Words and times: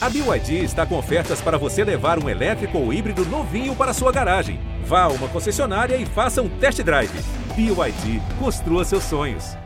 A 0.00 0.08
BYD 0.08 0.62
está 0.62 0.86
com 0.86 0.96
ofertas 0.96 1.40
para 1.40 1.58
você 1.58 1.82
levar 1.82 2.22
um 2.22 2.28
elétrico 2.28 2.78
ou 2.78 2.92
híbrido 2.92 3.24
novinho 3.24 3.74
para 3.74 3.92
sua 3.92 4.12
garagem. 4.12 4.60
Vá 4.84 5.02
a 5.02 5.08
uma 5.08 5.28
concessionária 5.28 5.96
e 5.96 6.06
faça 6.06 6.40
um 6.40 6.48
test 6.60 6.80
drive. 6.84 7.10
BYD, 7.56 8.20
construa 8.38 8.84
seus 8.84 9.02
sonhos. 9.02 9.56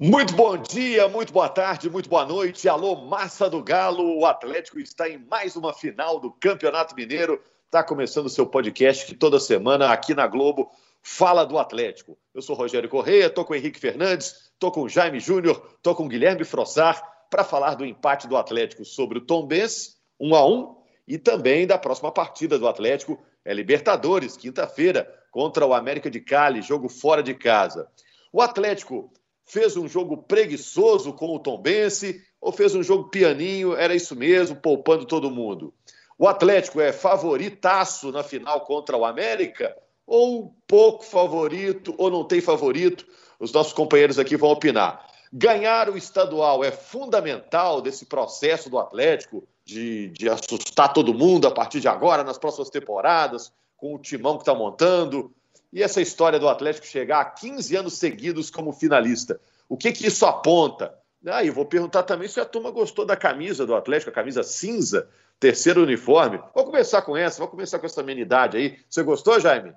Muito 0.00 0.32
bom 0.32 0.56
dia, 0.56 1.06
muito 1.06 1.34
boa 1.34 1.50
tarde, 1.50 1.90
muito 1.90 2.08
boa 2.08 2.24
noite. 2.24 2.66
Alô, 2.66 2.96
massa 2.96 3.50
do 3.50 3.62
Galo. 3.62 4.20
O 4.20 4.24
Atlético 4.24 4.80
está 4.80 5.06
em 5.06 5.18
mais 5.18 5.54
uma 5.54 5.74
final 5.74 6.18
do 6.18 6.30
Campeonato 6.30 6.94
Mineiro. 6.94 7.38
Está 7.66 7.82
começando 7.82 8.24
o 8.24 8.30
seu 8.30 8.46
podcast 8.46 9.04
que 9.04 9.14
toda 9.14 9.38
semana 9.38 9.92
aqui 9.92 10.14
na 10.14 10.26
Globo 10.26 10.70
fala 11.02 11.44
do 11.44 11.58
Atlético. 11.58 12.16
Eu 12.34 12.40
sou 12.40 12.56
Rogério 12.56 12.88
Correia, 12.88 13.26
estou 13.26 13.44
com 13.44 13.54
Henrique 13.54 13.78
Fernandes, 13.78 14.50
estou 14.54 14.72
com 14.72 14.88
Jaime 14.88 15.20
Júnior, 15.20 15.62
estou 15.76 15.94
com 15.94 16.08
Guilherme 16.08 16.44
Frossar 16.44 17.17
para 17.30 17.44
falar 17.44 17.74
do 17.74 17.84
empate 17.84 18.26
do 18.26 18.36
Atlético 18.36 18.84
sobre 18.84 19.18
o 19.18 19.20
Tombense, 19.20 19.96
1 20.20 20.34
a 20.34 20.46
1 20.46 20.76
e 21.06 21.18
também 21.18 21.66
da 21.66 21.78
próxima 21.78 22.12
partida 22.12 22.58
do 22.58 22.68
Atlético, 22.68 23.18
é 23.44 23.54
Libertadores, 23.54 24.36
quinta-feira, 24.36 25.08
contra 25.30 25.64
o 25.64 25.72
América 25.72 26.10
de 26.10 26.20
Cali, 26.20 26.62
jogo 26.62 26.88
fora 26.88 27.22
de 27.22 27.34
casa. 27.34 27.88
O 28.32 28.42
Atlético 28.42 29.10
fez 29.46 29.76
um 29.76 29.88
jogo 29.88 30.18
preguiçoso 30.18 31.12
com 31.12 31.34
o 31.34 31.38
Tombense 31.38 32.22
ou 32.40 32.52
fez 32.52 32.74
um 32.74 32.82
jogo 32.82 33.08
pianinho, 33.08 33.74
era 33.74 33.94
isso 33.94 34.14
mesmo, 34.14 34.56
poupando 34.56 35.06
todo 35.06 35.30
mundo? 35.30 35.72
O 36.18 36.26
Atlético 36.26 36.80
é 36.80 36.92
favoritaço 36.92 38.12
na 38.12 38.22
final 38.22 38.62
contra 38.62 38.96
o 38.96 39.04
América 39.04 39.74
ou 40.06 40.54
pouco 40.66 41.04
favorito 41.04 41.94
ou 41.96 42.10
não 42.10 42.24
tem 42.24 42.40
favorito? 42.40 43.06
Os 43.38 43.52
nossos 43.52 43.72
companheiros 43.72 44.18
aqui 44.18 44.36
vão 44.36 44.50
opinar. 44.50 45.06
Ganhar 45.32 45.90
o 45.90 45.96
estadual 45.96 46.64
é 46.64 46.70
fundamental 46.70 47.82
desse 47.82 48.06
processo 48.06 48.70
do 48.70 48.78
Atlético 48.78 49.46
de, 49.64 50.08
de 50.08 50.28
assustar 50.28 50.92
todo 50.92 51.12
mundo 51.12 51.46
a 51.46 51.50
partir 51.50 51.80
de 51.80 51.88
agora, 51.88 52.24
nas 52.24 52.38
próximas 52.38 52.70
temporadas, 52.70 53.52
com 53.76 53.94
o 53.94 53.98
timão 53.98 54.36
que 54.36 54.42
está 54.42 54.54
montando. 54.54 55.30
E 55.72 55.82
essa 55.82 56.00
história 56.00 56.38
do 56.38 56.48
Atlético 56.48 56.86
chegar 56.86 57.20
a 57.20 57.24
15 57.26 57.76
anos 57.76 57.94
seguidos 57.94 58.50
como 58.50 58.72
finalista. 58.72 59.38
O 59.68 59.76
que, 59.76 59.92
que 59.92 60.06
isso 60.06 60.24
aponta? 60.24 60.98
Ah, 61.26 61.44
e 61.44 61.50
vou 61.50 61.66
perguntar 61.66 62.04
também 62.04 62.28
se 62.28 62.40
a 62.40 62.44
turma 62.44 62.70
gostou 62.70 63.04
da 63.04 63.16
camisa 63.16 63.66
do 63.66 63.74
Atlético, 63.74 64.10
a 64.10 64.14
camisa 64.14 64.42
cinza, 64.42 65.10
terceiro 65.38 65.82
uniforme. 65.82 66.40
Vou 66.54 66.64
começar 66.64 67.02
com 67.02 67.16
essa, 67.16 67.38
vou 67.38 67.48
começar 67.48 67.78
com 67.78 67.86
essa 67.86 68.00
amenidade 68.00 68.56
aí. 68.56 68.78
Você 68.88 69.02
gostou, 69.02 69.38
Jaime? 69.38 69.74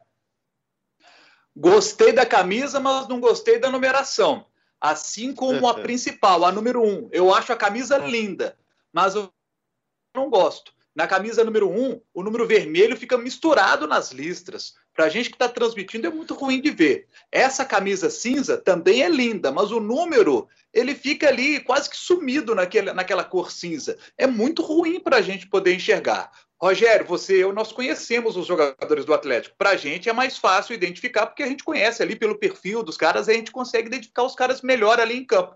Gostei 1.54 2.14
da 2.14 2.26
camisa, 2.26 2.80
mas 2.80 3.08
não 3.09 3.20
gostei 3.20 3.59
da 3.59 3.70
numeração. 3.70 4.45
Assim 4.82 5.34
como 5.34 5.68
a 5.68 5.76
principal, 5.76 6.44
a 6.44 6.52
número 6.52 6.82
um. 6.82 7.08
Eu 7.12 7.34
acho 7.34 7.54
a 7.54 7.56
camisa 7.56 8.00
linda, 8.00 8.58
mas 8.92 9.14
eu 9.14 9.32
não 10.16 10.28
gosto. 10.28 10.73
Na 10.94 11.08
camisa 11.08 11.44
número 11.44 11.70
um, 11.70 12.02
o 12.14 12.22
número 12.22 12.46
vermelho 12.46 12.98
fica 12.98 13.18
misturado 13.18 13.88
nas 13.88 14.12
listras. 14.12 14.73
Para 14.94 15.06
a 15.06 15.10
gente 15.10 15.30
que 15.30 15.36
está 15.36 15.48
transmitindo 15.48 16.08
é 16.08 16.10
muito 16.10 16.34
ruim 16.34 16.60
de 16.60 16.70
ver. 16.70 17.08
Essa 17.32 17.64
camisa 17.64 18.10
cinza 18.10 18.58
também 18.58 19.02
é 19.02 19.08
linda, 19.08 19.52
mas 19.52 19.72
o 19.72 19.80
número 19.80 20.50
ele 20.73 20.94
fica 20.94 21.30
ali 21.30 21.62
quase 21.62 21.90
que 21.90 21.95
sumido 21.95 22.54
naquele, 22.54 22.92
naquela 22.92 23.23
cor 23.23 23.52
cinza. 23.52 23.98
É 24.18 24.28
muito 24.28 24.62
ruim 24.62 25.00
para 25.00 25.18
a 25.18 25.22
gente 25.22 25.48
poder 25.48 25.73
enxergar. 25.76 26.30
Rogério, 26.62 27.08
você 27.08 27.44
eu, 27.44 27.52
nós 27.52 27.72
conhecemos 27.72 28.38
os 28.38 28.45
jogadores 28.45 29.04
do 29.04 29.14
Atlético. 29.16 29.56
Para 29.58 29.72
a 29.72 29.76
gente 29.76 30.08
é 30.08 30.14
mais 30.14 30.38
fácil 30.38 30.76
identificar, 30.76 31.26
porque 31.26 31.42
a 31.42 31.48
gente 31.48 31.64
conhece 31.64 32.04
ali 32.04 32.16
pelo 32.16 32.38
perfil 32.38 32.84
dos 32.84 32.95
caras, 32.95 33.28
a 33.28 33.34
gente 33.34 33.52
consegue 33.52 33.88
identificar 33.88 34.23
os 34.23 34.36
caras 34.36 34.62
melhor 34.62 35.00
ali 35.00 35.17
em 35.17 35.26
campo. 35.26 35.56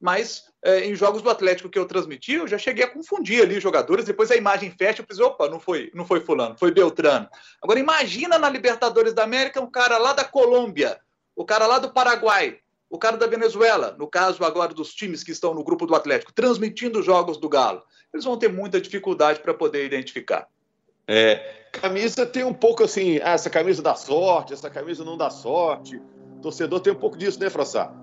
Mas 0.00 0.44
é, 0.64 0.86
em 0.86 0.94
jogos 0.94 1.20
do 1.20 1.28
Atlético 1.28 1.68
que 1.68 1.78
eu 1.78 1.84
transmiti, 1.84 2.34
eu 2.34 2.48
já 2.48 2.56
cheguei 2.56 2.84
a 2.84 2.90
confundir 2.90 3.42
ali 3.42 3.60
jogadores. 3.60 4.06
Depois 4.06 4.30
a 4.30 4.36
imagem 4.36 4.70
fecha, 4.70 5.02
eu 5.02 5.06
pensei, 5.06 5.24
opa, 5.24 5.46
não 5.46 5.60
foi, 5.60 5.90
não 5.94 6.06
foi 6.06 6.20
Fulano, 6.20 6.56
foi 6.58 6.70
Beltrano. 6.70 7.28
Agora 7.62 7.78
imagina 7.78 8.38
na 8.38 8.48
Libertadores 8.48 9.12
da 9.12 9.24
América 9.24 9.60
um 9.60 9.70
cara 9.70 9.98
lá 9.98 10.14
da 10.14 10.24
Colômbia, 10.24 10.98
o 11.34 11.44
cara 11.44 11.66
lá 11.66 11.78
do 11.78 11.92
Paraguai, 11.92 12.58
o 12.88 12.98
cara 12.98 13.16
da 13.16 13.26
Venezuela, 13.26 13.96
no 13.98 14.06
caso 14.06 14.44
agora 14.44 14.72
dos 14.72 14.94
times 14.94 15.24
que 15.24 15.32
estão 15.32 15.54
no 15.54 15.64
grupo 15.64 15.86
do 15.86 15.94
Atlético, 15.94 16.32
transmitindo 16.32 17.00
os 17.00 17.06
jogos 17.06 17.38
do 17.38 17.48
Galo 17.48 17.82
eles 18.16 18.24
vão 18.24 18.38
ter 18.38 18.52
muita 18.52 18.80
dificuldade 18.80 19.40
para 19.40 19.54
poder 19.54 19.84
identificar. 19.84 20.48
É, 21.06 21.66
camisa 21.72 22.26
tem 22.26 22.44
um 22.44 22.54
pouco 22.54 22.82
assim, 22.82 23.18
ah, 23.22 23.32
essa 23.32 23.48
camisa 23.48 23.82
dá 23.82 23.94
sorte, 23.94 24.52
essa 24.52 24.68
camisa 24.68 25.04
não 25.04 25.16
dá 25.16 25.30
sorte. 25.30 25.96
O 25.96 26.40
torcedor 26.40 26.80
tem 26.80 26.92
um 26.92 26.96
pouco 26.96 27.16
disso, 27.16 27.38
né, 27.38 27.48
Frossá? 27.48 27.94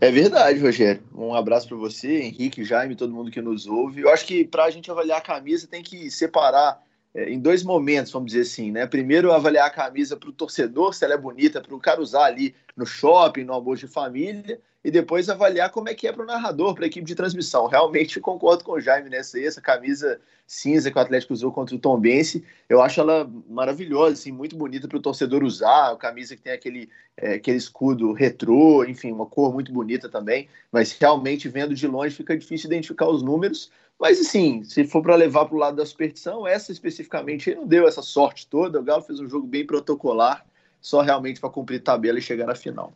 É 0.00 0.10
verdade, 0.10 0.58
Rogério. 0.58 1.02
Um 1.14 1.34
abraço 1.34 1.68
para 1.68 1.76
você, 1.76 2.22
Henrique, 2.22 2.64
Jaime, 2.64 2.96
todo 2.96 3.12
mundo 3.12 3.30
que 3.30 3.42
nos 3.42 3.66
ouve. 3.66 4.00
Eu 4.00 4.08
acho 4.08 4.26
que 4.26 4.44
para 4.44 4.64
a 4.64 4.70
gente 4.70 4.90
avaliar 4.90 5.18
a 5.18 5.22
camisa 5.22 5.68
tem 5.68 5.82
que 5.82 6.10
separar 6.10 6.82
é, 7.14 7.30
em 7.30 7.38
dois 7.38 7.62
momentos, 7.62 8.12
vamos 8.12 8.32
dizer 8.32 8.42
assim, 8.42 8.70
né? 8.70 8.86
Primeiro, 8.86 9.32
avaliar 9.32 9.66
a 9.66 9.70
camisa 9.70 10.16
para 10.16 10.28
o 10.28 10.32
torcedor, 10.32 10.94
se 10.94 11.04
ela 11.04 11.14
é 11.14 11.18
bonita, 11.18 11.60
para 11.60 11.74
o 11.74 11.80
cara 11.80 12.00
usar 12.00 12.24
ali 12.24 12.54
no 12.76 12.86
shopping, 12.86 13.44
no 13.44 13.52
almoço 13.52 13.86
de 13.86 13.92
família, 13.92 14.60
e 14.82 14.90
depois 14.90 15.28
avaliar 15.28 15.70
como 15.70 15.88
é 15.88 15.94
que 15.94 16.06
é 16.06 16.12
para 16.12 16.22
o 16.22 16.26
narrador, 16.26 16.74
para 16.74 16.84
a 16.84 16.86
equipe 16.86 17.06
de 17.06 17.14
transmissão. 17.14 17.66
Realmente 17.66 18.18
concordo 18.20 18.64
com 18.64 18.72
o 18.72 18.80
Jaime 18.80 19.10
nessa 19.10 19.36
aí, 19.36 19.44
essa 19.44 19.60
camisa 19.60 20.20
cinza 20.46 20.90
que 20.90 20.98
o 20.98 21.00
Atlético 21.00 21.32
usou 21.32 21.52
contra 21.52 21.76
o 21.76 21.78
Tom 21.78 21.98
Bense, 22.00 22.44
eu 22.68 22.82
acho 22.82 23.00
ela 23.00 23.30
maravilhosa, 23.48 24.14
assim, 24.14 24.32
muito 24.32 24.56
bonita 24.56 24.88
para 24.88 24.98
o 24.98 25.02
torcedor 25.02 25.44
usar, 25.44 25.92
a 25.92 25.96
camisa 25.96 26.34
que 26.34 26.42
tem 26.42 26.52
aquele, 26.52 26.88
é, 27.16 27.34
aquele 27.34 27.56
escudo 27.56 28.12
retrô, 28.12 28.84
enfim, 28.84 29.12
uma 29.12 29.26
cor 29.26 29.52
muito 29.52 29.72
bonita 29.72 30.08
também, 30.08 30.48
mas 30.72 30.90
realmente 30.98 31.48
vendo 31.48 31.72
de 31.72 31.86
longe 31.86 32.16
fica 32.16 32.36
difícil 32.36 32.66
identificar 32.66 33.08
os 33.08 33.22
números, 33.22 33.70
mas 34.00 34.18
assim, 34.18 34.64
se 34.64 34.82
for 34.84 35.02
para 35.02 35.14
levar 35.14 35.44
para 35.44 35.54
o 35.54 35.58
lado 35.58 35.76
da 35.76 35.84
superstição, 35.84 36.46
essa 36.46 36.72
especificamente 36.72 37.54
não 37.54 37.66
deu 37.66 37.86
essa 37.86 38.00
sorte 38.00 38.46
toda. 38.46 38.80
O 38.80 38.82
Galo 38.82 39.02
fez 39.02 39.20
um 39.20 39.28
jogo 39.28 39.46
bem 39.46 39.66
protocolar, 39.66 40.46
só 40.80 41.02
realmente 41.02 41.38
para 41.38 41.50
cumprir 41.50 41.82
tabela 41.82 42.18
e 42.18 42.22
chegar 42.22 42.46
na 42.46 42.54
final. 42.54 42.94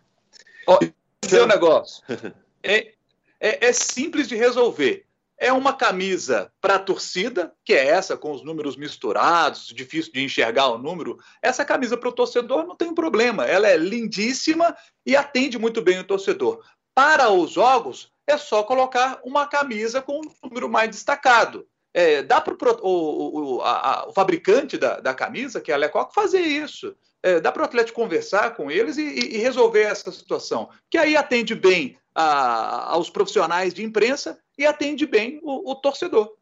Ó, 0.67 0.79
seu 1.23 1.47
negócio 1.47 2.03
é, 2.63 2.95
é, 3.39 3.67
é 3.67 3.73
simples 3.75 4.27
de 4.27 4.35
resolver. 4.35 5.05
É 5.37 5.53
uma 5.53 5.75
camisa 5.75 6.51
para 6.59 6.77
a 6.77 6.79
torcida, 6.79 7.53
que 7.63 7.75
é 7.75 7.89
essa, 7.89 8.17
com 8.17 8.33
os 8.33 8.43
números 8.43 8.75
misturados, 8.75 9.67
difícil 9.67 10.11
de 10.11 10.23
enxergar 10.23 10.69
o 10.69 10.79
número. 10.79 11.19
Essa 11.43 11.67
camisa 11.67 11.99
para 11.99 12.09
o 12.09 12.13
torcedor 12.13 12.65
não 12.67 12.75
tem 12.75 12.95
problema. 12.95 13.45
Ela 13.45 13.69
é 13.69 13.77
lindíssima 13.77 14.75
e 15.05 15.15
atende 15.15 15.59
muito 15.59 15.83
bem 15.83 15.99
o 15.99 16.05
torcedor. 16.05 16.65
Para 16.95 17.29
os 17.31 17.51
jogos, 17.51 18.14
é 18.27 18.37
só 18.37 18.62
colocar 18.62 19.21
uma 19.25 19.47
camisa 19.47 20.01
com 20.01 20.21
um 20.21 20.49
número 20.49 20.69
mais 20.69 20.91
destacado. 20.91 21.67
É, 21.93 22.23
dá 22.23 22.41
para 22.41 22.55
o, 22.83 22.89
o, 22.89 23.59
o, 23.61 24.12
fabricante 24.12 24.77
da, 24.77 24.99
da, 24.99 25.15
camisa, 25.15 25.61
que 25.61 25.71
é 25.71 25.75
a 25.75 25.79
Lecoq, 25.79 26.12
fazer 26.12 26.41
isso. 26.41 26.95
É, 27.23 27.41
dá 27.41 27.53
para 27.53 27.62
o 27.62 27.65
Atlético 27.65 28.01
conversar 28.01 28.57
com 28.57 28.71
eles 28.71 28.97
e, 28.97 29.03
e, 29.03 29.39
resolver 29.39 29.83
essa 29.83 30.11
situação. 30.11 30.69
Que 30.91 30.99
aí 30.99 31.17
atende 31.17 31.55
bem 31.55 31.97
a, 32.15 32.93
aos 32.93 33.11
profissionais 33.11 33.73
de 33.73 33.85
imprensa 33.85 34.39
e 34.59 34.67
atende 34.67 35.06
bem 35.06 35.39
o, 35.43 35.71
o 35.71 35.75
torcedor. 35.77 36.35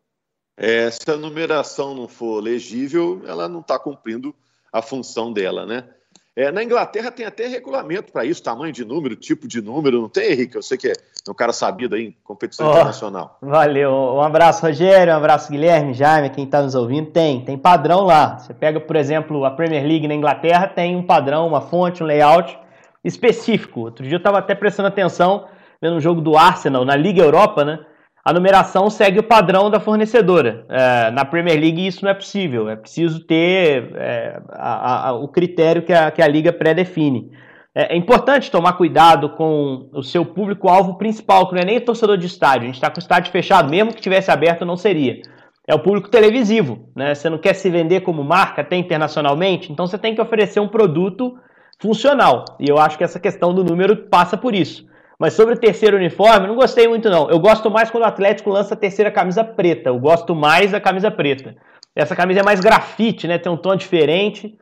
É, 0.56 0.90
se 0.90 1.10
a 1.10 1.16
numeração 1.16 1.94
não 1.94 2.08
for 2.08 2.42
legível, 2.42 3.22
ela 3.26 3.48
não 3.48 3.60
está 3.60 3.78
cumprindo 3.78 4.34
a 4.72 4.80
função 4.80 5.32
dela, 5.32 5.66
né? 5.66 5.88
É, 6.34 6.50
na 6.50 6.64
Inglaterra 6.64 7.10
tem 7.10 7.26
até 7.26 7.46
regulamento 7.46 8.10
para 8.10 8.24
isso, 8.24 8.42
tamanho 8.42 8.72
de 8.72 8.86
número, 8.86 9.14
tipo 9.14 9.46
de 9.46 9.60
número, 9.60 10.00
não 10.00 10.08
tem, 10.08 10.32
Henrique? 10.32 10.56
Eu 10.56 10.62
sei 10.62 10.78
que 10.78 10.88
é 10.88 10.94
um 11.28 11.34
cara 11.34 11.52
sabido 11.52 11.94
aí 11.94 12.06
em 12.06 12.16
competição 12.24 12.68
oh, 12.68 12.72
internacional. 12.72 13.36
Valeu. 13.42 13.92
Um 13.92 14.22
abraço, 14.22 14.64
Rogério, 14.64 15.12
um 15.12 15.16
abraço, 15.16 15.50
Guilherme, 15.50 15.92
Jaime, 15.92 16.30
quem 16.30 16.44
está 16.44 16.62
nos 16.62 16.74
ouvindo. 16.74 17.10
Tem, 17.10 17.44
tem 17.44 17.58
padrão 17.58 18.04
lá. 18.04 18.38
Você 18.38 18.54
pega, 18.54 18.80
por 18.80 18.96
exemplo, 18.96 19.44
a 19.44 19.50
Premier 19.50 19.84
League 19.84 20.08
na 20.08 20.14
Inglaterra, 20.14 20.66
tem 20.66 20.96
um 20.96 21.02
padrão, 21.02 21.46
uma 21.46 21.60
fonte, 21.60 22.02
um 22.02 22.06
layout 22.06 22.58
específico. 23.04 23.80
Outro 23.80 24.04
dia 24.04 24.14
eu 24.14 24.18
estava 24.18 24.38
até 24.38 24.54
prestando 24.54 24.88
atenção 24.88 25.46
vendo 25.82 25.96
um 25.96 26.00
jogo 26.00 26.22
do 26.22 26.38
Arsenal 26.38 26.84
na 26.84 26.96
Liga 26.96 27.20
Europa, 27.20 27.62
né? 27.62 27.80
A 28.24 28.32
numeração 28.32 28.88
segue 28.88 29.18
o 29.18 29.22
padrão 29.22 29.68
da 29.68 29.80
fornecedora. 29.80 30.64
É, 30.68 31.10
na 31.10 31.24
Premier 31.24 31.58
League 31.58 31.86
isso 31.86 32.04
não 32.04 32.10
é 32.10 32.14
possível, 32.14 32.68
é 32.68 32.76
preciso 32.76 33.20
ter 33.20 33.92
é, 33.96 34.40
a, 34.50 35.08
a, 35.08 35.12
o 35.14 35.26
critério 35.26 35.82
que 35.82 35.92
a, 35.92 36.10
que 36.10 36.22
a 36.22 36.28
liga 36.28 36.52
pré-define. 36.52 37.30
É, 37.74 37.94
é, 37.94 37.96
importante 37.96 38.50
tomar 38.50 38.74
cuidado 38.74 39.30
com 39.30 39.88
o 39.92 40.02
seu 40.02 40.24
público-alvo 40.24 40.98
principal, 40.98 41.48
que 41.48 41.54
não 41.54 41.62
é 41.62 41.64
nem 41.64 41.80
torcedor 41.80 42.16
de 42.16 42.26
estádio. 42.26 42.62
A 42.62 42.66
gente 42.66 42.74
está 42.74 42.90
com 42.90 42.98
o 42.98 43.02
estádio 43.02 43.32
fechado, 43.32 43.70
mesmo 43.70 43.92
que 43.92 44.00
tivesse 44.00 44.30
aberto, 44.30 44.64
não 44.64 44.76
seria. 44.76 45.20
É 45.66 45.74
o 45.74 45.80
público 45.80 46.08
televisivo. 46.08 46.90
Né? 46.94 47.14
Você 47.14 47.30
não 47.30 47.38
quer 47.38 47.54
se 47.54 47.70
vender 47.70 48.02
como 48.02 48.22
marca 48.22 48.60
até 48.60 48.76
internacionalmente, 48.76 49.72
então 49.72 49.86
você 49.86 49.96
tem 49.98 50.14
que 50.14 50.20
oferecer 50.20 50.60
um 50.60 50.68
produto 50.68 51.34
funcional. 51.80 52.44
E 52.60 52.68
eu 52.68 52.78
acho 52.78 52.98
que 52.98 53.04
essa 53.04 53.18
questão 53.18 53.54
do 53.54 53.64
número 53.64 53.96
passa 54.08 54.36
por 54.36 54.54
isso. 54.54 54.86
Mas 55.22 55.34
sobre 55.34 55.54
o 55.54 55.56
terceiro 55.56 55.96
uniforme, 55.96 56.48
não 56.48 56.56
gostei 56.56 56.88
muito 56.88 57.08
não. 57.08 57.30
Eu 57.30 57.38
gosto 57.38 57.70
mais 57.70 57.88
quando 57.88 58.02
o 58.02 58.08
Atlético 58.08 58.50
lança 58.50 58.74
a 58.74 58.76
terceira 58.76 59.08
camisa 59.08 59.44
preta. 59.44 59.88
Eu 59.88 59.96
gosto 60.00 60.34
mais 60.34 60.72
da 60.72 60.80
camisa 60.80 61.12
preta. 61.12 61.54
Essa 61.94 62.16
camisa 62.16 62.40
é 62.40 62.42
mais 62.42 62.58
grafite, 62.58 63.28
né? 63.28 63.38
Tem 63.38 63.52
um 63.52 63.56
tom 63.56 63.76
diferente. 63.76 64.58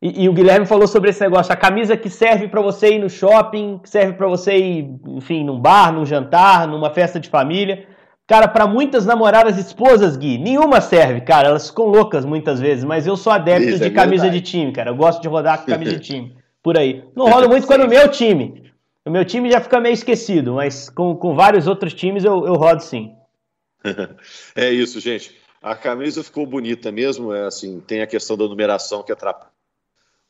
E, 0.00 0.22
e 0.22 0.28
o 0.28 0.32
Guilherme 0.32 0.66
falou 0.66 0.86
sobre 0.86 1.10
esse 1.10 1.20
negócio, 1.20 1.52
a 1.52 1.56
camisa 1.56 1.96
que 1.96 2.08
serve 2.08 2.46
para 2.46 2.60
você 2.60 2.94
ir 2.94 3.00
no 3.00 3.10
shopping, 3.10 3.80
que 3.82 3.90
serve 3.90 4.12
para 4.12 4.28
você 4.28 4.56
ir, 4.56 4.88
enfim, 5.08 5.42
num 5.42 5.58
bar, 5.58 5.92
num 5.92 6.06
jantar, 6.06 6.68
numa 6.68 6.90
festa 6.90 7.18
de 7.18 7.28
família. 7.28 7.84
Cara, 8.24 8.46
para 8.46 8.68
muitas 8.68 9.04
namoradas 9.04 9.58
esposas, 9.58 10.16
Gui, 10.16 10.38
nenhuma 10.38 10.80
serve, 10.80 11.22
cara. 11.22 11.48
Elas 11.48 11.70
ficam 11.70 11.86
loucas 11.86 12.24
muitas 12.24 12.60
vezes, 12.60 12.84
mas 12.84 13.04
eu 13.04 13.16
sou 13.16 13.32
adepto 13.32 13.68
Isso, 13.68 13.78
de 13.80 13.88
é 13.88 13.90
camisa 13.90 14.30
de 14.30 14.40
time, 14.40 14.70
cara. 14.70 14.90
Eu 14.90 14.96
gosto 14.96 15.20
de 15.20 15.26
rodar 15.26 15.58
com 15.58 15.72
camisa 15.72 15.96
de 15.96 15.98
time. 16.06 16.36
Por 16.62 16.78
aí. 16.78 17.02
Não 17.16 17.28
rodo 17.28 17.48
muito 17.50 17.66
quando 17.66 17.82
o 17.82 17.88
meu 17.88 18.08
time. 18.08 18.62
O 19.04 19.10
meu 19.10 19.24
time 19.24 19.50
já 19.50 19.60
fica 19.60 19.80
meio 19.80 19.92
esquecido, 19.92 20.54
mas 20.54 20.88
com, 20.88 21.14
com 21.14 21.34
vários 21.34 21.66
outros 21.66 21.92
times 21.92 22.24
eu, 22.24 22.46
eu 22.46 22.54
rodo 22.54 22.82
sim. 22.82 23.14
é 24.56 24.70
isso, 24.70 24.98
gente. 24.98 25.38
A 25.60 25.76
camisa 25.76 26.24
ficou 26.24 26.46
bonita 26.46 26.90
mesmo. 26.90 27.32
É 27.32 27.44
assim, 27.44 27.80
tem 27.80 28.00
a 28.00 28.06
questão 28.06 28.36
da 28.36 28.48
numeração 28.48 29.02
que 29.02 29.12
atrapalha 29.12 29.52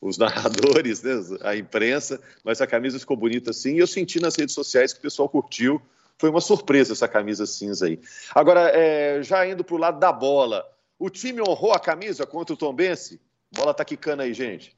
os 0.01 0.17
narradores, 0.19 1.01
né, 1.01 1.11
a 1.41 1.55
imprensa, 1.55 2.21
mas 2.43 2.61
a 2.61 2.67
camisa 2.67 2.99
ficou 2.99 3.17
bonita 3.17 3.51
sim. 3.53 3.75
E 3.75 3.79
eu 3.79 3.87
senti 3.87 4.19
nas 4.19 4.35
redes 4.35 4.53
sociais 4.53 4.93
que 4.93 4.99
o 4.99 5.01
pessoal 5.01 5.29
curtiu. 5.29 5.81
Foi 6.17 6.29
uma 6.29 6.41
surpresa 6.41 6.93
essa 6.93 7.07
camisa 7.07 7.45
cinza 7.45 7.87
aí. 7.87 7.99
Agora, 8.33 8.71
é, 8.73 9.21
já 9.21 9.45
indo 9.45 9.63
para 9.63 9.75
o 9.75 9.79
lado 9.79 9.99
da 9.99 10.13
bola, 10.13 10.65
o 10.97 11.09
time 11.09 11.41
honrou 11.41 11.73
a 11.73 11.79
camisa 11.79 12.25
contra 12.25 12.53
o 12.53 12.57
Tombense? 12.57 13.19
Bola 13.51 13.73
tá 13.73 13.83
quicando 13.83 14.21
aí, 14.21 14.33
gente. 14.33 14.75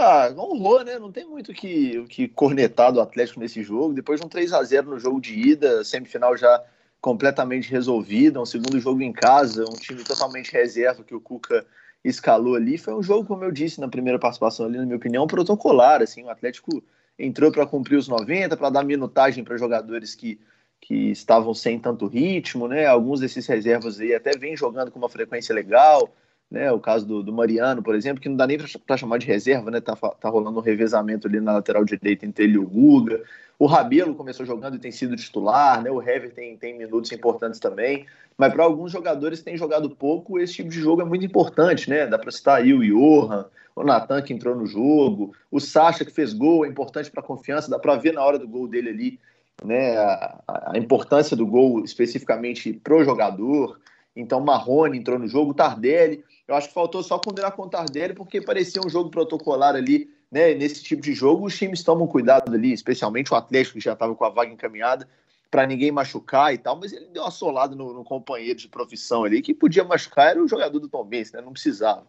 Ah, 0.00 0.32
honrou, 0.38 0.84
né? 0.84 0.96
Não 0.96 1.10
tem 1.10 1.26
muito 1.26 1.52
que, 1.52 2.04
que 2.06 2.28
cornetar 2.28 2.92
do 2.92 3.00
Atlético 3.00 3.40
nesse 3.40 3.64
jogo. 3.64 3.92
Depois 3.92 4.20
de 4.20 4.26
um 4.26 4.28
3 4.28 4.52
a 4.52 4.62
0 4.62 4.90
no 4.90 4.98
jogo 5.00 5.20
de 5.20 5.34
ida, 5.34 5.82
semifinal 5.82 6.36
já 6.36 6.64
completamente 7.00 7.68
resolvida, 7.68 8.40
um 8.40 8.46
segundo 8.46 8.78
jogo 8.78 9.02
em 9.02 9.12
casa, 9.12 9.64
um 9.64 9.74
time 9.74 10.04
totalmente 10.04 10.52
reserva 10.52 11.02
que 11.02 11.16
o 11.16 11.20
Cuca 11.20 11.66
escalou 12.04 12.54
ali. 12.54 12.78
Foi 12.78 12.94
um 12.94 13.02
jogo, 13.02 13.26
como 13.26 13.42
eu 13.42 13.50
disse 13.50 13.80
na 13.80 13.88
primeira 13.88 14.20
participação 14.20 14.66
ali, 14.66 14.78
na 14.78 14.84
minha 14.84 14.96
opinião, 14.96 15.26
protocolar. 15.26 16.00
Assim, 16.00 16.22
o 16.22 16.30
Atlético 16.30 16.80
entrou 17.18 17.50
para 17.50 17.66
cumprir 17.66 17.96
os 17.96 18.06
90, 18.06 18.56
para 18.56 18.70
dar 18.70 18.84
minutagem 18.84 19.42
para 19.42 19.56
jogadores 19.56 20.14
que, 20.14 20.38
que 20.80 21.10
estavam 21.10 21.52
sem 21.52 21.76
tanto 21.76 22.06
ritmo, 22.06 22.68
né? 22.68 22.86
Alguns 22.86 23.18
desses 23.18 23.44
reservas 23.48 23.98
aí 23.98 24.14
até 24.14 24.30
vêm 24.38 24.56
jogando 24.56 24.92
com 24.92 24.98
uma 25.00 25.08
frequência 25.08 25.52
legal, 25.52 26.14
né? 26.50 26.72
O 26.72 26.80
caso 26.80 27.06
do, 27.06 27.22
do 27.22 27.32
Mariano, 27.32 27.82
por 27.82 27.94
exemplo, 27.94 28.20
que 28.20 28.28
não 28.28 28.36
dá 28.36 28.46
nem 28.46 28.58
para 28.86 28.96
chamar 28.96 29.18
de 29.18 29.26
reserva, 29.26 29.70
né? 29.70 29.80
Tá, 29.80 29.94
tá 29.94 30.28
rolando 30.28 30.58
um 30.58 30.62
revezamento 30.62 31.28
ali 31.28 31.40
na 31.40 31.54
lateral 31.54 31.84
direita 31.84 32.24
entre 32.24 32.44
ele 32.44 32.54
e 32.54 32.58
o 32.58 32.66
Guga. 32.66 33.22
O 33.58 33.66
Rabelo 33.66 34.14
começou 34.14 34.46
jogando 34.46 34.76
e 34.76 34.78
tem 34.78 34.92
sido 34.92 35.16
titular, 35.16 35.82
né? 35.82 35.90
O 35.90 36.00
Hever 36.00 36.32
tem, 36.32 36.56
tem 36.56 36.78
minutos 36.78 37.10
importantes 37.12 37.58
também. 37.58 38.06
Mas 38.36 38.52
para 38.54 38.62
alguns 38.62 38.92
jogadores 38.92 39.40
que 39.40 39.46
têm 39.46 39.56
jogado 39.56 39.90
pouco, 39.90 40.38
esse 40.38 40.54
tipo 40.54 40.70
de 40.70 40.80
jogo 40.80 41.02
é 41.02 41.04
muito 41.04 41.26
importante, 41.26 41.90
né? 41.90 42.06
Dá 42.06 42.18
para 42.18 42.30
citar 42.30 42.62
aí 42.62 42.72
o 42.72 42.80
Johan, 42.80 43.46
o 43.74 43.82
Natan 43.82 44.22
que 44.22 44.32
entrou 44.32 44.54
no 44.54 44.64
jogo, 44.64 45.34
o 45.50 45.58
Sacha 45.58 46.04
que 46.04 46.12
fez 46.12 46.32
gol, 46.32 46.64
é 46.64 46.68
importante 46.68 47.10
para 47.10 47.20
a 47.20 47.26
confiança, 47.26 47.68
dá 47.68 47.78
para 47.78 47.96
ver 47.96 48.12
na 48.12 48.24
hora 48.24 48.38
do 48.38 48.46
gol 48.46 48.68
dele 48.68 48.90
ali, 48.90 49.20
né? 49.64 49.98
A, 49.98 50.72
a 50.72 50.78
importância 50.78 51.36
do 51.36 51.46
gol 51.46 51.84
especificamente 51.84 52.72
pro 52.72 53.04
jogador. 53.04 53.80
Então, 54.14 54.40
Marrone 54.40 54.98
entrou 54.98 55.18
no 55.18 55.26
jogo, 55.26 55.52
Tardelli. 55.52 56.24
Eu 56.48 56.54
acho 56.54 56.68
que 56.68 56.74
faltou 56.74 57.02
só 57.02 57.18
condenar 57.18 57.52
com 57.52 57.62
o 57.62 57.68
Tardelli, 57.68 58.14
porque 58.14 58.40
parecia 58.40 58.80
um 58.84 58.88
jogo 58.88 59.10
protocolar 59.10 59.76
ali 59.76 60.10
né, 60.30 60.54
nesse 60.54 60.82
tipo 60.82 61.02
de 61.02 61.12
jogo, 61.12 61.46
os 61.46 61.56
times 61.56 61.82
tomam 61.82 62.06
cuidado 62.06 62.52
ali, 62.54 62.72
especialmente 62.72 63.32
o 63.32 63.36
Atlético, 63.36 63.78
que 63.78 63.84
já 63.84 63.92
estava 63.92 64.14
com 64.14 64.24
a 64.24 64.30
vaga 64.30 64.50
encaminhada, 64.50 65.08
para 65.50 65.66
ninguém 65.66 65.90
machucar 65.90 66.52
e 66.52 66.58
tal, 66.58 66.76
mas 66.76 66.92
ele 66.92 67.06
deu 67.06 67.22
uma 67.22 67.30
solada 67.30 67.74
no, 67.74 67.92
no, 67.94 68.04
companheiro 68.04 68.58
de 68.58 68.68
profissão 68.68 69.24
ali, 69.24 69.40
que 69.40 69.54
podia 69.54 69.84
machucar 69.84 70.30
era 70.30 70.42
o 70.42 70.48
jogador 70.48 70.78
do 70.78 70.88
Tom 70.88 71.04
Benz, 71.04 71.32
né, 71.32 71.40
não 71.40 71.52
precisava. 71.52 72.06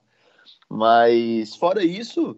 Mas, 0.69 1.55
fora 1.55 1.83
isso, 1.83 2.37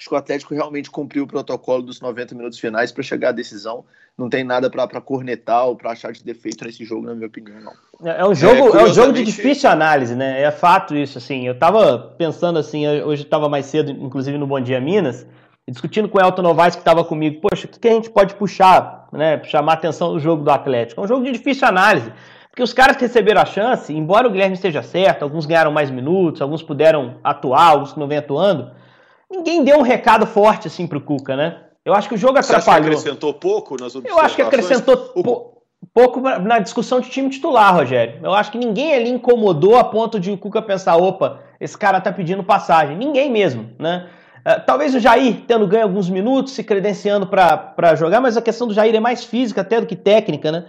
acho 0.00 0.08
que 0.08 0.14
o 0.14 0.18
Atlético 0.18 0.54
realmente 0.54 0.90
cumpriu 0.90 1.24
o 1.24 1.26
protocolo 1.26 1.82
dos 1.82 2.00
90 2.00 2.34
minutos 2.34 2.58
finais 2.58 2.90
para 2.90 3.02
chegar 3.02 3.28
à 3.28 3.32
decisão. 3.32 3.84
Não 4.16 4.30
tem 4.30 4.42
nada 4.42 4.70
para 4.70 4.98
cornetar 4.98 5.66
ou 5.66 5.76
para 5.76 5.90
achar 5.90 6.10
de 6.10 6.24
defeito 6.24 6.64
nesse 6.64 6.86
jogo, 6.86 7.06
na 7.06 7.14
minha 7.14 7.26
opinião, 7.26 7.60
não. 7.60 7.72
É, 8.10 8.22
é 8.22 8.26
um 8.26 8.34
jogo, 8.34 8.74
é, 8.78 8.80
é 8.80 8.84
um 8.84 8.94
jogo 8.94 9.12
de 9.12 9.22
difícil 9.22 9.68
análise, 9.68 10.14
né? 10.14 10.40
É 10.40 10.50
fato 10.50 10.96
isso, 10.96 11.18
assim. 11.18 11.46
Eu 11.46 11.58
tava 11.58 12.14
pensando 12.16 12.58
assim, 12.58 12.88
hoje 13.02 13.24
estava 13.24 13.46
mais 13.46 13.66
cedo, 13.66 13.90
inclusive 13.90 14.38
no 14.38 14.46
Bom 14.46 14.58
Dia 14.58 14.80
Minas, 14.80 15.26
discutindo 15.68 16.08
com 16.08 16.16
o 16.16 16.20
Elton 16.22 16.42
Novaes 16.42 16.74
que 16.74 16.80
estava 16.80 17.04
comigo, 17.04 17.38
poxa, 17.42 17.66
o 17.66 17.68
que 17.68 17.86
a 17.86 17.92
gente 17.92 18.08
pode 18.08 18.34
puxar, 18.36 19.06
né? 19.12 19.42
Chamar 19.44 19.72
a 19.72 19.74
atenção 19.74 20.14
do 20.14 20.18
jogo 20.18 20.42
do 20.42 20.50
Atlético. 20.50 21.02
É 21.02 21.04
um 21.04 21.08
jogo 21.08 21.24
de 21.24 21.32
difícil 21.32 21.68
análise. 21.68 22.10
Porque 22.48 22.62
os 22.62 22.72
caras 22.72 22.96
que 22.96 23.02
receberam 23.02 23.42
a 23.42 23.46
chance, 23.46 23.92
embora 23.92 24.26
o 24.26 24.30
Guilherme 24.30 24.54
esteja 24.54 24.82
certo, 24.82 25.22
alguns 25.22 25.44
ganharam 25.44 25.70
mais 25.70 25.90
minutos, 25.90 26.40
alguns 26.40 26.62
puderam 26.62 27.16
atuar, 27.22 27.68
alguns 27.68 27.92
que 27.92 28.00
não 28.00 28.08
vem 28.08 28.18
atuando, 28.18 28.72
ninguém 29.30 29.64
deu 29.64 29.78
um 29.78 29.82
recado 29.82 30.26
forte 30.26 30.66
assim 30.66 30.86
pro 30.86 31.00
Cuca, 31.00 31.36
né? 31.36 31.58
Eu 31.84 31.94
acho 31.94 32.08
que 32.08 32.14
o 32.14 32.18
jogo 32.18 32.38
atrapalhou. 32.38 32.92
Você 32.92 33.08
acha 33.08 33.12
que 33.12 33.12
acrescentou 33.12 33.34
pouco 33.34 33.76
nas 33.80 33.94
Eu 33.94 34.18
acho 34.18 34.36
que 34.36 34.42
acrescentou 34.42 35.12
o... 35.16 35.62
pouco 35.94 36.20
na 36.20 36.58
discussão 36.58 37.00
de 37.00 37.08
time 37.08 37.30
titular, 37.30 37.74
Rogério. 37.74 38.20
Eu 38.22 38.34
acho 38.34 38.52
que 38.52 38.58
ninguém 38.58 38.94
ali 38.94 39.08
incomodou 39.08 39.76
a 39.76 39.84
ponto 39.84 40.20
de 40.20 40.30
o 40.30 40.36
Cuca 40.36 40.60
pensar, 40.60 40.96
opa, 40.96 41.40
esse 41.58 41.76
cara 41.76 42.00
tá 42.00 42.12
pedindo 42.12 42.44
passagem. 42.44 42.96
Ninguém 42.96 43.30
mesmo, 43.30 43.70
né? 43.78 44.08
Uh, 44.40 44.60
talvez 44.66 44.94
o 44.94 45.00
Jair 45.00 45.42
tendo 45.46 45.66
ganho 45.66 45.84
alguns 45.84 46.08
minutos, 46.08 46.54
se 46.54 46.64
credenciando 46.64 47.26
para 47.26 47.94
jogar, 47.94 48.20
mas 48.20 48.36
a 48.36 48.42
questão 48.42 48.66
do 48.66 48.72
Jair 48.72 48.94
é 48.94 49.00
mais 49.00 49.24
física 49.24 49.60
até 49.60 49.80
do 49.80 49.86
que 49.86 49.96
técnica, 49.96 50.50
né? 50.50 50.64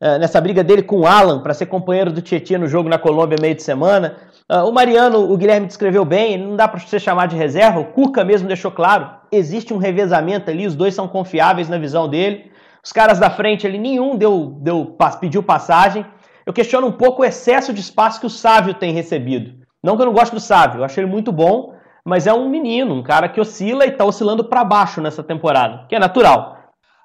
Uh, 0.00 0.18
nessa 0.18 0.40
briga 0.40 0.62
dele 0.62 0.82
com 0.82 1.00
o 1.00 1.06
Alan 1.06 1.42
para 1.42 1.54
ser 1.54 1.66
companheiro 1.66 2.12
do 2.12 2.20
Tietchan 2.20 2.58
no 2.58 2.68
jogo 2.68 2.88
na 2.88 2.98
Colômbia 2.98 3.38
meio 3.40 3.54
de 3.54 3.62
semana. 3.62 4.16
Uh, 4.50 4.68
o 4.68 4.72
Mariano, 4.72 5.32
o 5.32 5.36
Guilherme 5.36 5.66
descreveu 5.66 6.04
bem, 6.04 6.38
não 6.38 6.54
dá 6.54 6.68
para 6.68 6.78
você 6.78 7.00
chamar 7.00 7.26
de 7.26 7.34
reserva, 7.34 7.80
o 7.80 7.86
Cuca 7.86 8.24
mesmo 8.24 8.46
deixou 8.46 8.70
claro, 8.70 9.10
existe 9.32 9.74
um 9.74 9.76
revezamento 9.76 10.48
ali, 10.50 10.66
os 10.66 10.76
dois 10.76 10.94
são 10.94 11.08
confiáveis 11.08 11.68
na 11.68 11.78
visão 11.78 12.08
dele. 12.08 12.52
Os 12.82 12.92
caras 12.92 13.18
da 13.18 13.28
frente 13.28 13.66
ali, 13.66 13.78
nenhum 13.78 14.16
deu, 14.16 14.56
deu, 14.60 14.96
pediu 15.20 15.42
passagem. 15.42 16.06
Eu 16.46 16.52
questiono 16.52 16.86
um 16.86 16.92
pouco 16.92 17.22
o 17.22 17.24
excesso 17.24 17.72
de 17.72 17.80
espaço 17.80 18.20
que 18.20 18.26
o 18.26 18.30
Sávio 18.30 18.74
tem 18.74 18.92
recebido. 18.92 19.66
Não 19.82 19.96
que 19.96 20.02
eu 20.02 20.06
não 20.06 20.12
gosto 20.12 20.34
do 20.34 20.40
Sávio, 20.40 20.78
eu 20.78 20.84
achei 20.84 21.02
ele 21.02 21.10
muito 21.10 21.32
bom, 21.32 21.74
mas 22.04 22.28
é 22.28 22.32
um 22.32 22.48
menino, 22.48 22.94
um 22.94 23.02
cara 23.02 23.28
que 23.28 23.40
oscila 23.40 23.84
e 23.84 23.88
está 23.88 24.04
oscilando 24.04 24.44
para 24.44 24.62
baixo 24.62 25.00
nessa 25.00 25.24
temporada, 25.24 25.86
que 25.88 25.96
é 25.96 25.98
natural. 25.98 26.56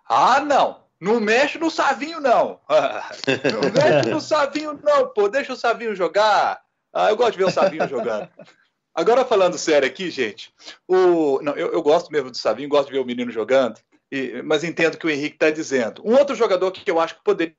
Ah, 0.07 0.39
não. 0.41 0.81
Não 1.01 1.19
mexe 1.19 1.57
no 1.57 1.71
Savinho, 1.71 2.21
não. 2.21 2.59
Não 2.69 3.71
mexe 3.73 4.09
no 4.11 4.21
Savinho, 4.21 4.79
não, 4.83 5.07
pô. 5.07 5.27
Deixa 5.27 5.53
o 5.53 5.55
Savinho 5.55 5.95
jogar. 5.95 6.61
Ah, 6.93 7.09
eu 7.09 7.15
gosto 7.15 7.33
de 7.33 7.37
ver 7.37 7.45
o 7.45 7.51
Savinho 7.51 7.87
jogando. 7.89 8.29
Agora, 8.93 9.23
falando 9.23 9.57
sério 9.57 9.87
aqui, 9.87 10.09
gente, 10.09 10.53
o... 10.87 11.41
Não, 11.41 11.53
eu, 11.53 11.71
eu, 11.71 11.81
gosto 11.81 12.11
mesmo 12.11 12.29
do 12.29 12.37
Savinho, 12.37 12.67
gosto 12.67 12.87
de 12.87 12.93
ver 12.93 12.99
o 12.99 13.05
menino 13.05 13.31
jogando, 13.31 13.79
e... 14.11 14.41
mas 14.43 14.63
entendo 14.63 14.95
o 14.95 14.97
que 14.97 15.07
o 15.07 15.09
Henrique 15.09 15.35
está 15.35 15.49
dizendo. 15.49 16.01
Um 16.05 16.17
outro 16.17 16.35
jogador 16.35 16.71
que 16.71 16.89
eu 16.91 16.99
acho 16.99 17.15
que 17.15 17.23
poderia 17.23 17.55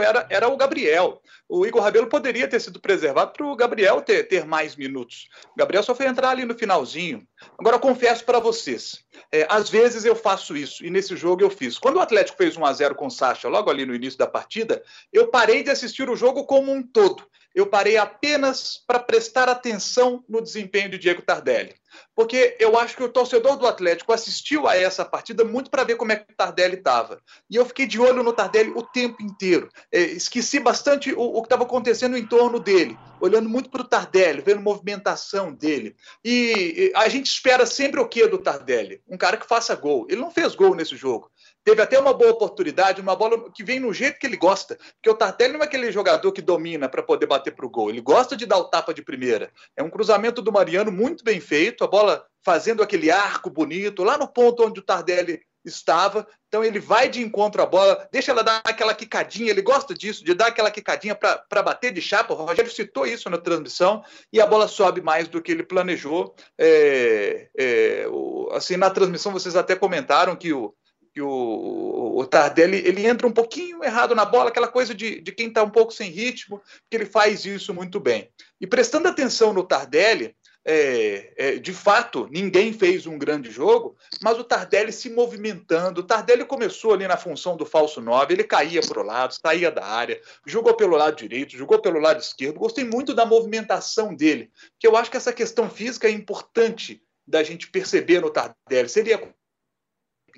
era, 0.00 0.26
era 0.30 0.48
o 0.48 0.56
Gabriel. 0.56 1.20
O 1.48 1.66
Igor 1.66 1.82
Rabelo 1.82 2.06
poderia 2.06 2.48
ter 2.48 2.60
sido 2.60 2.80
preservado 2.80 3.32
para 3.32 3.46
o 3.46 3.56
Gabriel 3.56 4.00
ter, 4.00 4.28
ter 4.28 4.44
mais 4.44 4.76
minutos. 4.76 5.28
O 5.52 5.58
Gabriel 5.58 5.82
só 5.82 5.94
foi 5.94 6.06
entrar 6.06 6.30
ali 6.30 6.44
no 6.44 6.54
finalzinho. 6.54 7.26
Agora, 7.58 7.78
confesso 7.78 8.24
para 8.24 8.38
vocês, 8.38 9.04
é, 9.30 9.46
às 9.48 9.68
vezes 9.68 10.04
eu 10.04 10.14
faço 10.14 10.56
isso, 10.56 10.84
e 10.84 10.90
nesse 10.90 11.16
jogo 11.16 11.42
eu 11.42 11.50
fiz. 11.50 11.78
Quando 11.78 11.96
o 11.96 12.00
Atlético 12.00 12.38
fez 12.38 12.56
1 12.56 12.64
a 12.64 12.72
0 12.72 12.94
com 12.94 13.06
o 13.06 13.10
Sacha, 13.10 13.48
logo 13.48 13.70
ali 13.70 13.84
no 13.84 13.94
início 13.94 14.18
da 14.18 14.26
partida, 14.26 14.82
eu 15.12 15.28
parei 15.28 15.62
de 15.62 15.70
assistir 15.70 16.08
o 16.08 16.16
jogo 16.16 16.44
como 16.44 16.72
um 16.72 16.82
todo 16.82 17.26
eu 17.54 17.66
parei 17.66 17.96
apenas 17.96 18.82
para 18.86 18.98
prestar 18.98 19.48
atenção 19.48 20.24
no 20.28 20.40
desempenho 20.40 20.88
de 20.88 20.98
Diego 20.98 21.22
Tardelli. 21.22 21.74
Porque 22.14 22.56
eu 22.58 22.78
acho 22.78 22.96
que 22.96 23.02
o 23.02 23.08
torcedor 23.08 23.56
do 23.56 23.66
Atlético 23.66 24.12
assistiu 24.12 24.68
a 24.68 24.76
essa 24.76 25.04
partida 25.04 25.44
muito 25.44 25.70
para 25.70 25.84
ver 25.84 25.96
como 25.96 26.12
é 26.12 26.16
que 26.16 26.32
o 26.32 26.36
Tardelli 26.36 26.76
estava. 26.76 27.20
E 27.50 27.56
eu 27.56 27.64
fiquei 27.66 27.86
de 27.86 28.00
olho 28.00 28.22
no 28.22 28.32
Tardelli 28.32 28.72
o 28.74 28.82
tempo 28.82 29.22
inteiro. 29.22 29.68
É, 29.90 30.00
esqueci 30.00 30.60
bastante 30.60 31.12
o, 31.12 31.20
o 31.20 31.42
que 31.42 31.46
estava 31.46 31.64
acontecendo 31.64 32.16
em 32.16 32.26
torno 32.26 32.58
dele, 32.58 32.98
olhando 33.20 33.48
muito 33.48 33.70
para 33.70 33.82
o 33.82 33.88
Tardelli, 33.88 34.42
vendo 34.42 34.60
movimentação 34.60 35.52
dele. 35.52 35.96
E, 36.24 36.90
e 36.92 36.92
a 36.94 37.08
gente 37.08 37.26
espera 37.26 37.66
sempre 37.66 38.00
o 38.00 38.08
que 38.08 38.26
do 38.26 38.38
Tardelli? 38.38 39.00
Um 39.08 39.16
cara 39.16 39.36
que 39.36 39.46
faça 39.46 39.74
gol. 39.74 40.06
Ele 40.08 40.20
não 40.20 40.30
fez 40.30 40.54
gol 40.54 40.74
nesse 40.74 40.96
jogo. 40.96 41.30
Teve 41.64 41.80
até 41.80 41.98
uma 41.98 42.12
boa 42.12 42.32
oportunidade, 42.32 43.00
uma 43.00 43.14
bola 43.14 43.50
que 43.50 43.62
vem 43.62 43.78
no 43.78 43.92
jeito 43.92 44.18
que 44.18 44.26
ele 44.26 44.36
gosta. 44.36 44.76
Porque 44.76 45.10
o 45.10 45.14
Tardelli 45.14 45.52
não 45.52 45.60
é 45.60 45.64
aquele 45.64 45.92
jogador 45.92 46.32
que 46.32 46.42
domina 46.42 46.88
para 46.88 47.02
poder 47.02 47.26
bater 47.26 47.54
para 47.54 47.66
o 47.66 47.70
gol. 47.70 47.90
Ele 47.90 48.00
gosta 48.00 48.36
de 48.36 48.46
dar 48.46 48.58
o 48.58 48.64
tapa 48.64 48.92
de 48.92 49.02
primeira. 49.02 49.50
É 49.76 49.82
um 49.82 49.90
cruzamento 49.90 50.42
do 50.42 50.52
Mariano 50.52 50.90
muito 50.90 51.22
bem 51.22 51.40
feito, 51.40 51.84
a 51.84 51.86
bola 51.86 52.24
fazendo 52.44 52.82
aquele 52.82 53.10
arco 53.10 53.48
bonito, 53.48 54.02
lá 54.02 54.18
no 54.18 54.26
ponto 54.26 54.64
onde 54.64 54.80
o 54.80 54.82
Tardelli 54.82 55.40
estava. 55.64 56.26
Então 56.48 56.64
ele 56.64 56.78
vai 56.78 57.08
de 57.08 57.22
encontro 57.22 57.62
à 57.62 57.66
bola, 57.66 58.08
deixa 58.12 58.32
ela 58.32 58.42
dar 58.42 58.60
aquela 58.64 58.94
quicadinha, 58.94 59.50
ele 59.50 59.62
gosta 59.62 59.94
disso, 59.94 60.24
de 60.24 60.34
dar 60.34 60.48
aquela 60.48 60.70
quicadinha 60.70 61.14
para 61.14 61.62
bater 61.62 61.92
de 61.92 62.00
chapa. 62.00 62.34
O 62.34 62.36
Rogério 62.36 62.70
citou 62.70 63.06
isso 63.06 63.30
na 63.30 63.38
transmissão 63.38 64.02
e 64.32 64.40
a 64.40 64.46
bola 64.46 64.68
sobe 64.68 65.00
mais 65.00 65.28
do 65.28 65.40
que 65.40 65.52
ele 65.52 65.62
planejou. 65.62 66.34
É, 66.58 67.48
é, 67.56 68.06
o, 68.08 68.50
assim, 68.52 68.76
na 68.76 68.90
transmissão 68.90 69.32
vocês 69.32 69.56
até 69.56 69.76
comentaram 69.76 70.36
que 70.36 70.52
o, 70.52 70.74
que 71.12 71.20
o, 71.20 72.14
o 72.16 72.26
Tardelli 72.26 72.78
ele 72.78 73.06
entra 73.06 73.26
um 73.26 73.32
pouquinho 73.32 73.84
errado 73.84 74.14
na 74.14 74.24
bola, 74.24 74.48
aquela 74.48 74.68
coisa 74.68 74.94
de, 74.94 75.20
de 75.20 75.32
quem 75.32 75.48
está 75.48 75.62
um 75.62 75.70
pouco 75.70 75.92
sem 75.92 76.10
ritmo, 76.10 76.60
que 76.90 76.96
ele 76.96 77.06
faz 77.06 77.44
isso 77.44 77.74
muito 77.74 78.00
bem. 78.00 78.30
E 78.60 78.66
prestando 78.66 79.08
atenção 79.08 79.52
no 79.52 79.64
Tardelli, 79.64 80.34
é, 80.64 81.34
é, 81.36 81.56
de 81.56 81.72
fato, 81.72 82.28
ninguém 82.30 82.72
fez 82.72 83.06
um 83.06 83.18
grande 83.18 83.50
jogo, 83.50 83.96
mas 84.22 84.38
o 84.38 84.44
Tardelli 84.44 84.92
se 84.92 85.10
movimentando. 85.10 86.00
O 86.00 86.04
Tardelli 86.04 86.44
começou 86.44 86.94
ali 86.94 87.06
na 87.06 87.16
função 87.16 87.56
do 87.56 87.66
falso 87.66 88.00
9, 88.00 88.32
ele 88.32 88.44
caía 88.44 88.80
para 88.80 89.00
o 89.00 89.04
lado, 89.04 89.34
saía 89.34 89.70
da 89.70 89.84
área, 89.84 90.20
jogou 90.46 90.74
pelo 90.74 90.96
lado 90.96 91.16
direito, 91.16 91.56
jogou 91.56 91.80
pelo 91.80 91.98
lado 91.98 92.20
esquerdo. 92.20 92.60
Gostei 92.60 92.84
muito 92.84 93.12
da 93.12 93.26
movimentação 93.26 94.14
dele, 94.14 94.50
que 94.78 94.86
eu 94.86 94.96
acho 94.96 95.10
que 95.10 95.16
essa 95.16 95.32
questão 95.32 95.68
física 95.68 96.06
é 96.06 96.10
importante 96.10 97.02
da 97.26 97.42
gente 97.42 97.70
perceber 97.70 98.20
no 98.20 98.30
Tardelli. 98.30 98.88
Seria 98.88 99.34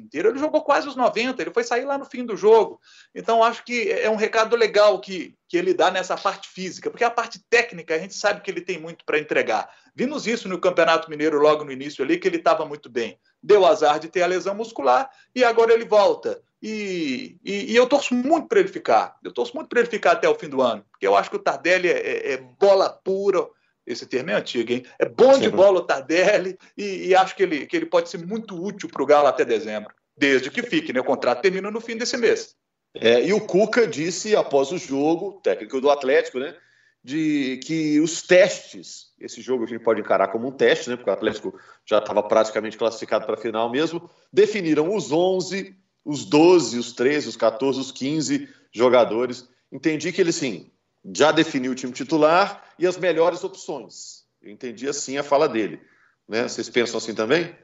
inteiro. 0.02 0.28
Ele 0.28 0.38
jogou 0.38 0.62
quase 0.62 0.88
os 0.88 0.96
90, 0.96 1.42
ele 1.42 1.52
foi 1.52 1.64
sair 1.64 1.84
lá 1.84 1.98
no 1.98 2.04
fim 2.04 2.24
do 2.24 2.36
jogo. 2.36 2.80
Então, 3.14 3.42
acho 3.42 3.64
que 3.64 3.90
é 3.90 4.08
um 4.10 4.16
recado 4.16 4.56
legal 4.56 5.00
que, 5.00 5.34
que 5.48 5.56
ele 5.56 5.74
dá 5.74 5.90
nessa 5.90 6.16
parte 6.16 6.48
física, 6.48 6.90
porque 6.90 7.04
a 7.04 7.10
parte 7.10 7.40
técnica 7.48 7.94
a 7.94 7.98
gente 7.98 8.14
sabe 8.14 8.40
que 8.40 8.50
ele 8.50 8.60
tem 8.60 8.78
muito 8.78 9.04
para 9.04 9.18
entregar. 9.18 9.68
Vimos 9.94 10.26
isso 10.26 10.48
no 10.48 10.60
Campeonato 10.60 11.08
Mineiro 11.08 11.38
logo 11.38 11.64
no 11.64 11.72
início 11.72 12.04
ali, 12.04 12.18
que 12.18 12.26
ele 12.26 12.38
estava 12.38 12.64
muito 12.64 12.90
bem. 12.90 13.18
Deu 13.42 13.64
azar 13.64 13.98
de 13.98 14.08
ter 14.08 14.22
a 14.22 14.26
lesão 14.26 14.54
muscular 14.54 15.08
e 15.34 15.44
agora 15.44 15.72
ele 15.72 15.84
volta. 15.84 16.42
E, 16.62 17.36
e, 17.44 17.72
e 17.72 17.76
eu 17.76 17.86
torço 17.86 18.14
muito 18.14 18.48
para 18.48 18.60
ele 18.60 18.68
ficar. 18.68 19.16
Eu 19.22 19.32
torço 19.32 19.54
muito 19.54 19.68
para 19.68 19.80
ele 19.80 19.90
ficar 19.90 20.12
até 20.12 20.28
o 20.28 20.34
fim 20.34 20.48
do 20.48 20.62
ano, 20.62 20.84
porque 20.90 21.06
eu 21.06 21.14
acho 21.14 21.28
que 21.28 21.36
o 21.36 21.38
Tardelli 21.38 21.88
é, 21.88 21.98
é, 21.98 22.32
é 22.32 22.36
bola 22.38 22.88
pura 22.88 23.46
esse 23.86 24.06
termo 24.06 24.30
é 24.30 24.34
antigo, 24.34 24.72
hein? 24.72 24.84
É 24.98 25.06
bom 25.06 25.38
de 25.38 25.50
bola 25.50 25.80
o 25.80 25.84
Tardelli 25.84 26.58
e, 26.76 27.08
e, 27.08 27.14
acho 27.14 27.36
que 27.36 27.42
ele, 27.42 27.66
que 27.66 27.76
ele 27.76 27.86
pode 27.86 28.08
ser 28.08 28.24
muito 28.24 28.60
útil 28.60 28.88
para 28.88 29.02
o 29.02 29.06
Galo 29.06 29.26
até 29.26 29.44
dezembro, 29.44 29.94
desde 30.16 30.50
que 30.50 30.62
fique, 30.62 30.92
né? 30.92 31.00
O 31.00 31.04
contrato 31.04 31.42
termina 31.42 31.70
no 31.70 31.80
fim 31.80 31.96
desse 31.96 32.16
mês. 32.16 32.56
É, 32.94 33.26
e 33.26 33.32
o 33.32 33.40
Cuca 33.40 33.86
disse 33.86 34.36
após 34.36 34.70
o 34.70 34.78
jogo, 34.78 35.40
técnico 35.42 35.80
do 35.80 35.90
Atlético, 35.90 36.38
né? 36.38 36.54
De 37.02 37.60
que 37.64 38.00
os 38.00 38.22
testes, 38.22 39.12
esse 39.20 39.42
jogo 39.42 39.64
a 39.64 39.66
gente 39.66 39.82
pode 39.82 40.00
encarar 40.00 40.28
como 40.28 40.48
um 40.48 40.52
teste, 40.52 40.88
né? 40.88 40.96
Porque 40.96 41.10
o 41.10 41.12
Atlético 41.12 41.58
já 41.84 41.98
estava 41.98 42.22
praticamente 42.22 42.78
classificado 42.78 43.26
para 43.26 43.34
a 43.34 43.40
final 43.40 43.70
mesmo, 43.70 44.08
definiram 44.32 44.94
os 44.94 45.12
11, 45.12 45.76
os 46.04 46.24
12, 46.24 46.78
os 46.78 46.92
13, 46.92 47.28
os 47.28 47.36
14, 47.36 47.80
os 47.80 47.92
15 47.92 48.48
jogadores. 48.72 49.46
Entendi 49.70 50.12
que 50.12 50.20
ele, 50.20 50.32
sim, 50.32 50.70
já 51.12 51.32
definiu 51.32 51.72
o 51.72 51.74
time 51.74 51.92
titular 51.92 52.62
e 52.78 52.86
as 52.86 52.96
melhores 52.96 53.44
opções. 53.44 54.24
Eu 54.42 54.50
entendi 54.50 54.88
assim 54.88 55.16
a 55.16 55.22
fala 55.22 55.48
dele. 55.48 55.80
Né? 56.28 56.42
Vocês 56.48 56.68
pensam 56.68 56.98
assim 56.98 57.14
também? 57.14 57.54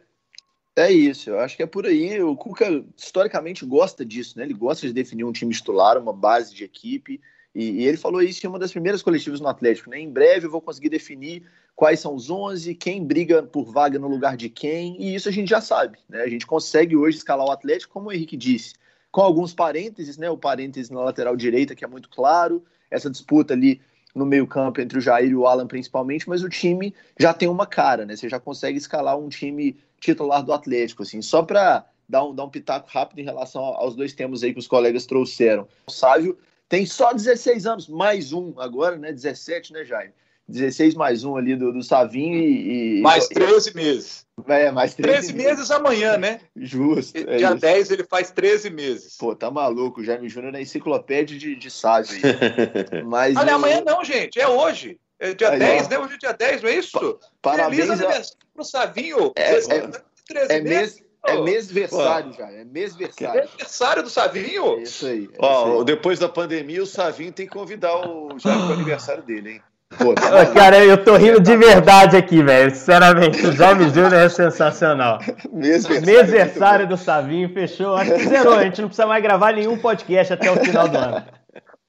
É 0.76 0.90
isso, 0.90 1.30
eu 1.30 1.40
acho 1.40 1.56
que 1.56 1.62
é 1.62 1.66
por 1.66 1.86
aí. 1.86 2.22
O 2.22 2.36
Cuca 2.36 2.84
historicamente 2.96 3.66
gosta 3.66 4.04
disso, 4.04 4.38
né? 4.38 4.44
Ele 4.44 4.54
gosta 4.54 4.86
de 4.86 4.92
definir 4.92 5.24
um 5.24 5.32
time 5.32 5.52
titular, 5.52 5.98
uma 5.98 6.12
base 6.12 6.54
de 6.54 6.64
equipe. 6.64 7.20
E, 7.54 7.82
e, 7.82 7.86
ele 7.86 7.96
falou 7.96 8.22
isso 8.22 8.46
em 8.46 8.48
uma 8.48 8.58
das 8.58 8.70
primeiras 8.70 9.02
coletivas 9.02 9.40
no 9.40 9.48
Atlético, 9.48 9.90
né? 9.90 9.98
Em 9.98 10.08
breve 10.08 10.46
eu 10.46 10.50
vou 10.50 10.60
conseguir 10.60 10.88
definir 10.88 11.42
quais 11.74 11.98
são 11.98 12.14
os 12.14 12.30
11, 12.30 12.74
quem 12.76 13.04
briga 13.04 13.42
por 13.42 13.72
vaga 13.72 13.98
no 13.98 14.06
lugar 14.06 14.36
de 14.36 14.48
quem, 14.48 14.96
e 15.02 15.14
isso 15.14 15.28
a 15.28 15.32
gente 15.32 15.48
já 15.48 15.60
sabe, 15.60 15.98
né? 16.08 16.22
A 16.22 16.28
gente 16.28 16.46
consegue 16.46 16.94
hoje 16.94 17.16
escalar 17.16 17.46
o 17.46 17.50
Atlético, 17.50 17.92
como 17.92 18.08
o 18.08 18.12
Henrique 18.12 18.36
disse, 18.36 18.74
com 19.10 19.20
alguns 19.20 19.52
parênteses, 19.52 20.16
né? 20.16 20.30
O 20.30 20.38
parênteses 20.38 20.90
na 20.90 21.02
lateral 21.02 21.36
direita, 21.36 21.74
que 21.74 21.84
é 21.84 21.88
muito 21.88 22.08
claro, 22.08 22.64
essa 22.90 23.10
disputa 23.10 23.54
ali 23.54 23.80
no 24.14 24.26
meio-campo 24.26 24.80
entre 24.80 24.98
o 24.98 25.00
Jair 25.00 25.30
e 25.30 25.36
o 25.36 25.46
Alan, 25.46 25.66
principalmente, 25.66 26.28
mas 26.28 26.42
o 26.42 26.48
time 26.48 26.94
já 27.18 27.32
tem 27.32 27.48
uma 27.48 27.66
cara, 27.66 28.04
né? 28.04 28.16
Você 28.16 28.28
já 28.28 28.40
consegue 28.40 28.76
escalar 28.76 29.16
um 29.16 29.28
time 29.28 29.76
titular 30.00 30.42
do 30.42 30.52
Atlético, 30.52 31.02
assim, 31.02 31.22
só 31.22 31.42
para 31.42 31.86
dar 32.08 32.24
um, 32.24 32.34
dar 32.34 32.44
um 32.44 32.50
pitaco 32.50 32.88
rápido 32.90 33.20
em 33.20 33.24
relação 33.24 33.62
aos 33.62 33.94
dois 33.94 34.12
temas 34.12 34.42
aí 34.42 34.52
que 34.52 34.58
os 34.58 34.66
colegas 34.66 35.06
trouxeram. 35.06 35.68
O 35.86 35.90
Sávio 35.90 36.36
tem 36.68 36.84
só 36.84 37.12
16 37.12 37.66
anos, 37.66 37.88
mais 37.88 38.32
um 38.32 38.54
agora, 38.58 38.96
né? 38.96 39.12
17, 39.12 39.72
né, 39.72 39.84
Jair? 39.84 40.12
16 40.50 40.94
mais 40.94 41.24
um 41.24 41.36
ali 41.36 41.56
do, 41.56 41.72
do 41.72 41.82
Savinho 41.82 42.36
e, 42.36 42.98
e. 42.98 43.00
Mais 43.00 43.28
13 43.28 43.74
meses. 43.74 44.26
É, 44.46 44.70
mais 44.70 44.94
13, 44.94 45.12
13 45.12 45.32
meses. 45.34 45.50
meses 45.50 45.70
amanhã, 45.70 46.16
né? 46.16 46.40
Justo. 46.56 47.16
É 47.16 47.36
Dia 47.36 47.48
isso. 47.48 47.56
10 47.56 47.90
ele 47.90 48.04
faz 48.04 48.30
13 48.30 48.70
meses. 48.70 49.16
Pô, 49.16 49.34
tá 49.34 49.50
maluco. 49.50 50.00
O 50.00 50.04
Jaime 50.04 50.28
Júnior 50.28 50.54
é 50.54 50.62
enciclopédia 50.62 51.38
de, 51.38 51.54
de 51.54 51.70
sábio. 51.70 52.10
Mas 53.06 53.36
Olha, 53.36 53.50
eu... 53.50 53.56
amanhã 53.56 53.82
não, 53.84 54.04
gente. 54.04 54.40
É 54.40 54.48
hoje. 54.48 54.98
É 55.18 55.34
dia 55.34 55.50
aí, 55.50 55.58
10, 55.58 55.86
ó. 55.86 55.90
né? 55.90 55.98
Hoje 55.98 56.14
é 56.14 56.18
dia 56.18 56.32
10, 56.32 56.62
não 56.62 56.70
é 56.70 56.74
isso? 56.74 57.18
Pa 57.42 57.50
parabéns 57.50 57.82
Feliz 57.82 58.00
aniversário 58.00 58.38
a... 58.40 58.54
pro 58.54 58.64
Savinho. 58.64 59.32
É, 59.36 59.50
é, 59.52 59.58
13 59.58 60.02
é 60.48 60.60
meses. 60.60 61.10
É 61.26 61.38
mêsversário 61.38 62.32
já, 62.32 62.50
é 62.50 62.64
mêsversário. 62.64 63.42
Aniversário 63.42 64.02
do 64.02 64.08
Savinho? 64.08 64.78
É 64.78 64.82
isso 64.82 65.06
aí. 65.06 65.28
É 65.34 65.36
Ó, 65.38 65.68
isso 65.68 65.78
aí. 65.80 65.84
depois 65.84 66.18
da 66.18 66.30
pandemia, 66.30 66.82
o 66.82 66.86
Savinho 66.86 67.30
tem 67.30 67.46
que 67.46 67.52
convidar 67.52 67.94
o 68.08 68.38
Jaime 68.38 68.64
pro 68.64 68.72
aniversário 68.72 69.22
dele, 69.22 69.50
hein? 69.50 69.62
Pô, 69.98 70.14
tá 70.14 70.46
cara, 70.52 70.84
eu 70.84 71.02
tô 71.02 71.16
rindo 71.16 71.40
de 71.40 71.56
verdade 71.56 72.16
aqui, 72.16 72.42
velho. 72.42 72.70
Sinceramente, 72.70 73.44
o 73.44 73.52
Jaime 73.52 73.84
Júnior 73.90 74.14
é 74.14 74.28
sensacional. 74.28 75.18
Mêsversário 75.52 76.88
do 76.88 76.96
Savinho, 76.96 77.52
fechou. 77.52 77.96
Acho 77.96 78.14
que 78.14 78.28
zerou. 78.28 78.54
A 78.54 78.64
gente 78.64 78.80
não 78.80 78.88
precisa 78.88 79.06
mais 79.06 79.22
gravar 79.22 79.52
nenhum 79.52 79.76
podcast 79.76 80.32
até 80.32 80.50
o 80.50 80.56
final 80.56 80.88
do 80.88 80.96
ano. 80.96 81.24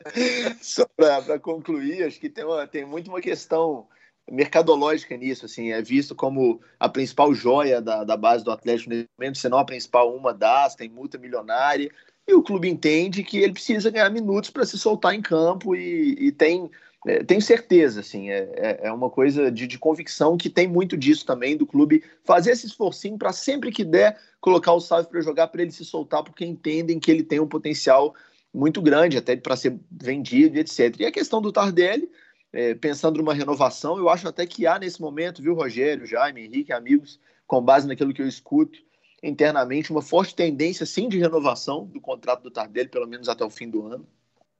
Só 0.62 0.86
para 0.96 1.39
concluir, 1.39 2.03
acho 2.03 2.20
que 2.20 2.29
tem, 2.29 2.43
uma, 2.43 2.65
tem 2.65 2.86
muito 2.86 3.08
uma 3.08 3.22
questão 3.22 3.88
mercadológica 4.29 5.15
nisso, 5.17 5.46
assim, 5.46 5.72
é 5.72 5.81
visto 5.81 6.15
como 6.15 6.62
a 6.79 6.88
principal 6.88 7.34
joia 7.34 7.81
da, 7.81 8.03
da 8.03 8.15
base 8.15 8.43
do 8.43 8.51
Atlético 8.51 8.89
nesse 8.89 9.10
momento, 9.17 9.38
se 9.38 9.50
não 9.50 9.58
a 9.58 9.65
principal, 9.65 10.15
uma 10.15 10.34
das, 10.34 10.75
tem 10.75 10.89
multa 10.89 11.17
milionária, 11.17 11.91
e 12.27 12.34
o 12.34 12.41
clube 12.41 12.70
entende 12.70 13.24
que 13.24 13.39
ele 13.39 13.53
precisa 13.53 13.91
ganhar 13.91 14.10
minutos 14.10 14.50
para 14.50 14.65
se 14.65 14.77
soltar 14.77 15.13
em 15.13 15.22
campo 15.22 15.75
e, 15.75 16.15
e 16.20 16.31
tem 16.31 16.70
é, 17.08 17.24
tenho 17.24 17.41
certeza, 17.41 18.01
assim, 18.01 18.29
é, 18.29 18.51
é, 18.55 18.79
é 18.84 18.91
uma 18.91 19.10
coisa 19.10 19.51
de, 19.51 19.65
de, 19.65 19.79
convicção 19.79 20.38
que 20.38 20.50
tem 20.50 20.67
muito 20.67 20.96
disso 20.96 21.25
também, 21.25 21.58
do 21.58 21.65
clube 21.65 22.03
fazer 22.24 22.51
esse 22.51 22.67
esforcinho 22.67 23.17
para 23.17 23.34
sempre 23.34 23.72
que 23.72 23.84
der 23.84 24.20
colocar 24.39 24.74
o 24.74 24.79
Salve 24.79 25.10
para 25.10 25.20
jogar, 25.22 25.48
para 25.48 25.63
ele 25.63 25.72
se 25.72 25.84
soltar, 25.84 26.24
porque 26.24 26.46
entendem 26.46 27.00
que 27.00 27.10
ele 27.10 27.24
tem 27.24 27.39
um 27.39 27.48
potencial 27.48 28.13
muito 28.53 28.81
grande, 28.81 29.17
até 29.17 29.36
para 29.36 29.55
ser 29.55 29.79
vendido, 29.91 30.60
etc. 30.60 30.96
E 31.00 31.05
a 31.05 31.12
questão 31.12 31.41
do 31.41 31.51
Tardelli, 31.51 32.08
é, 32.53 32.75
pensando 32.75 33.17
numa 33.17 33.34
renovação, 33.34 33.98
eu 33.98 34.08
acho 34.08 34.27
até 34.27 34.46
que 34.46 34.67
há 34.67 34.77
nesse 34.77 35.01
momento, 35.01 35.41
viu, 35.41 35.55
Rogério, 35.55 36.05
Jaime, 36.05 36.46
Henrique, 36.46 36.72
amigos, 36.72 37.20
com 37.48 37.63
base 37.63 37.88
naquilo 37.88 38.13
que 38.13 38.22
eu 38.22 38.27
escuto 38.27 38.77
internamente, 39.24 39.91
uma 39.91 40.01
forte 40.03 40.36
tendência, 40.36 40.86
sim, 40.86 41.10
de 41.10 41.17
renovação 41.17 41.86
do 41.88 42.00
contrato 42.00 42.43
do 42.43 42.51
Tardelli, 42.51 42.89
pelo 42.89 43.08
menos 43.08 43.27
até 43.27 43.43
o 43.43 43.50
fim 43.50 43.70
do 43.70 43.88
ano 43.88 44.08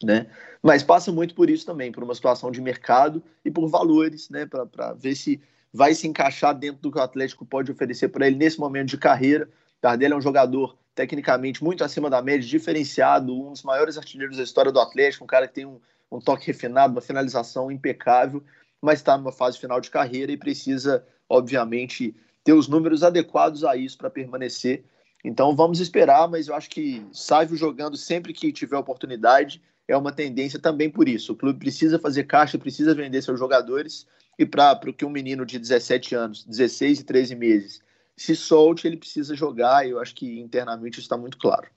né? 0.04 0.28
Mas 0.62 0.84
passa 0.84 1.12
muito 1.12 1.34
por 1.34 1.50
isso 1.50 1.66
também, 1.66 1.92
por 1.92 2.04
uma 2.04 2.16
situação 2.16 2.52
de 2.52 2.62
mercado 2.62 3.24
e 3.44 3.52
por 3.52 3.68
valores, 3.68 4.30
né? 4.30 4.46
Para 4.46 4.94
ver 4.94 5.16
se 5.16 5.42
vai 5.74 5.94
se 5.94 6.08
encaixar 6.08 6.54
dentro 6.58 6.82
do 6.82 6.92
que 6.92 6.98
o 6.98 7.02
Atlético 7.02 7.46
pode 7.46 7.72
oferecer 7.72 8.10
para 8.10 8.28
ele 8.28 8.36
nesse 8.36 8.60
momento 8.60 8.90
de 8.90 8.98
carreira. 8.98 9.50
Tardelli 9.80 10.14
é 10.14 10.18
um 10.18 10.22
jogador 10.22 10.78
tecnicamente 10.94 11.64
muito 11.64 11.84
acima 11.84 12.10
da 12.10 12.22
média, 12.22 12.48
diferenciado, 12.48 13.34
um 13.34 13.52
dos 13.52 13.64
maiores 13.64 13.98
artilheiros 13.98 14.38
da 14.38 14.44
história 14.44 14.72
do 14.72 14.80
Atlético, 14.80 15.24
um 15.24 15.28
cara 15.28 15.48
que 15.48 15.54
tem 15.54 15.66
um, 15.66 15.80
um 16.12 16.20
toque 16.20 16.48
refinado, 16.48 16.94
uma 16.94 17.02
finalização 17.02 17.72
impecável, 17.72 18.44
mas 18.82 19.00
está 19.00 19.18
numa 19.18 19.32
fase 19.32 19.58
final 19.58 19.80
de 19.80 19.90
carreira 19.90 20.32
e 20.32 20.38
precisa, 20.38 21.06
obviamente, 21.30 22.16
ter 22.44 22.54
os 22.54 22.68
números 22.68 23.04
adequados 23.04 23.64
a 23.64 23.76
isso 23.76 23.98
para 23.98 24.10
permanecer. 24.10 24.84
Então 25.24 25.56
vamos 25.56 25.80
esperar, 25.80 26.28
mas 26.28 26.48
eu 26.48 26.56
acho 26.56 26.70
que 26.70 27.06
Sávio 27.14 27.56
jogando 27.56 27.96
sempre 27.96 28.34
que 28.34 28.52
tiver 28.52 28.78
oportunidade 28.78 29.62
é 29.88 29.98
uma 29.98 30.12
tendência 30.12 30.60
também 30.60 30.90
por 30.90 31.08
isso. 31.08 31.34
O 31.34 31.36
clube 31.36 31.60
precisa 31.60 32.00
fazer 32.00 32.24
caixa, 32.26 32.58
precisa 32.58 32.96
vender 32.96 33.22
seus 33.22 33.40
jogadores, 33.40 34.08
e 34.38 34.46
para 34.46 34.80
que 34.96 35.06
um 35.06 35.10
menino 35.10 35.46
de 35.46 35.60
17 35.60 36.16
anos, 36.16 36.44
16 36.46 37.02
e 37.02 37.04
13 37.04 37.36
meses, 37.36 37.82
se 38.16 38.36
solte, 38.36 38.88
ele 38.88 38.98
precisa 38.98 39.36
jogar, 39.36 39.86
e 39.86 39.92
eu 39.92 40.00
acho 40.00 40.16
que 40.16 40.40
internamente 40.40 40.94
isso 40.94 41.06
está 41.06 41.18
muito 41.18 41.38
claro. 41.38 41.68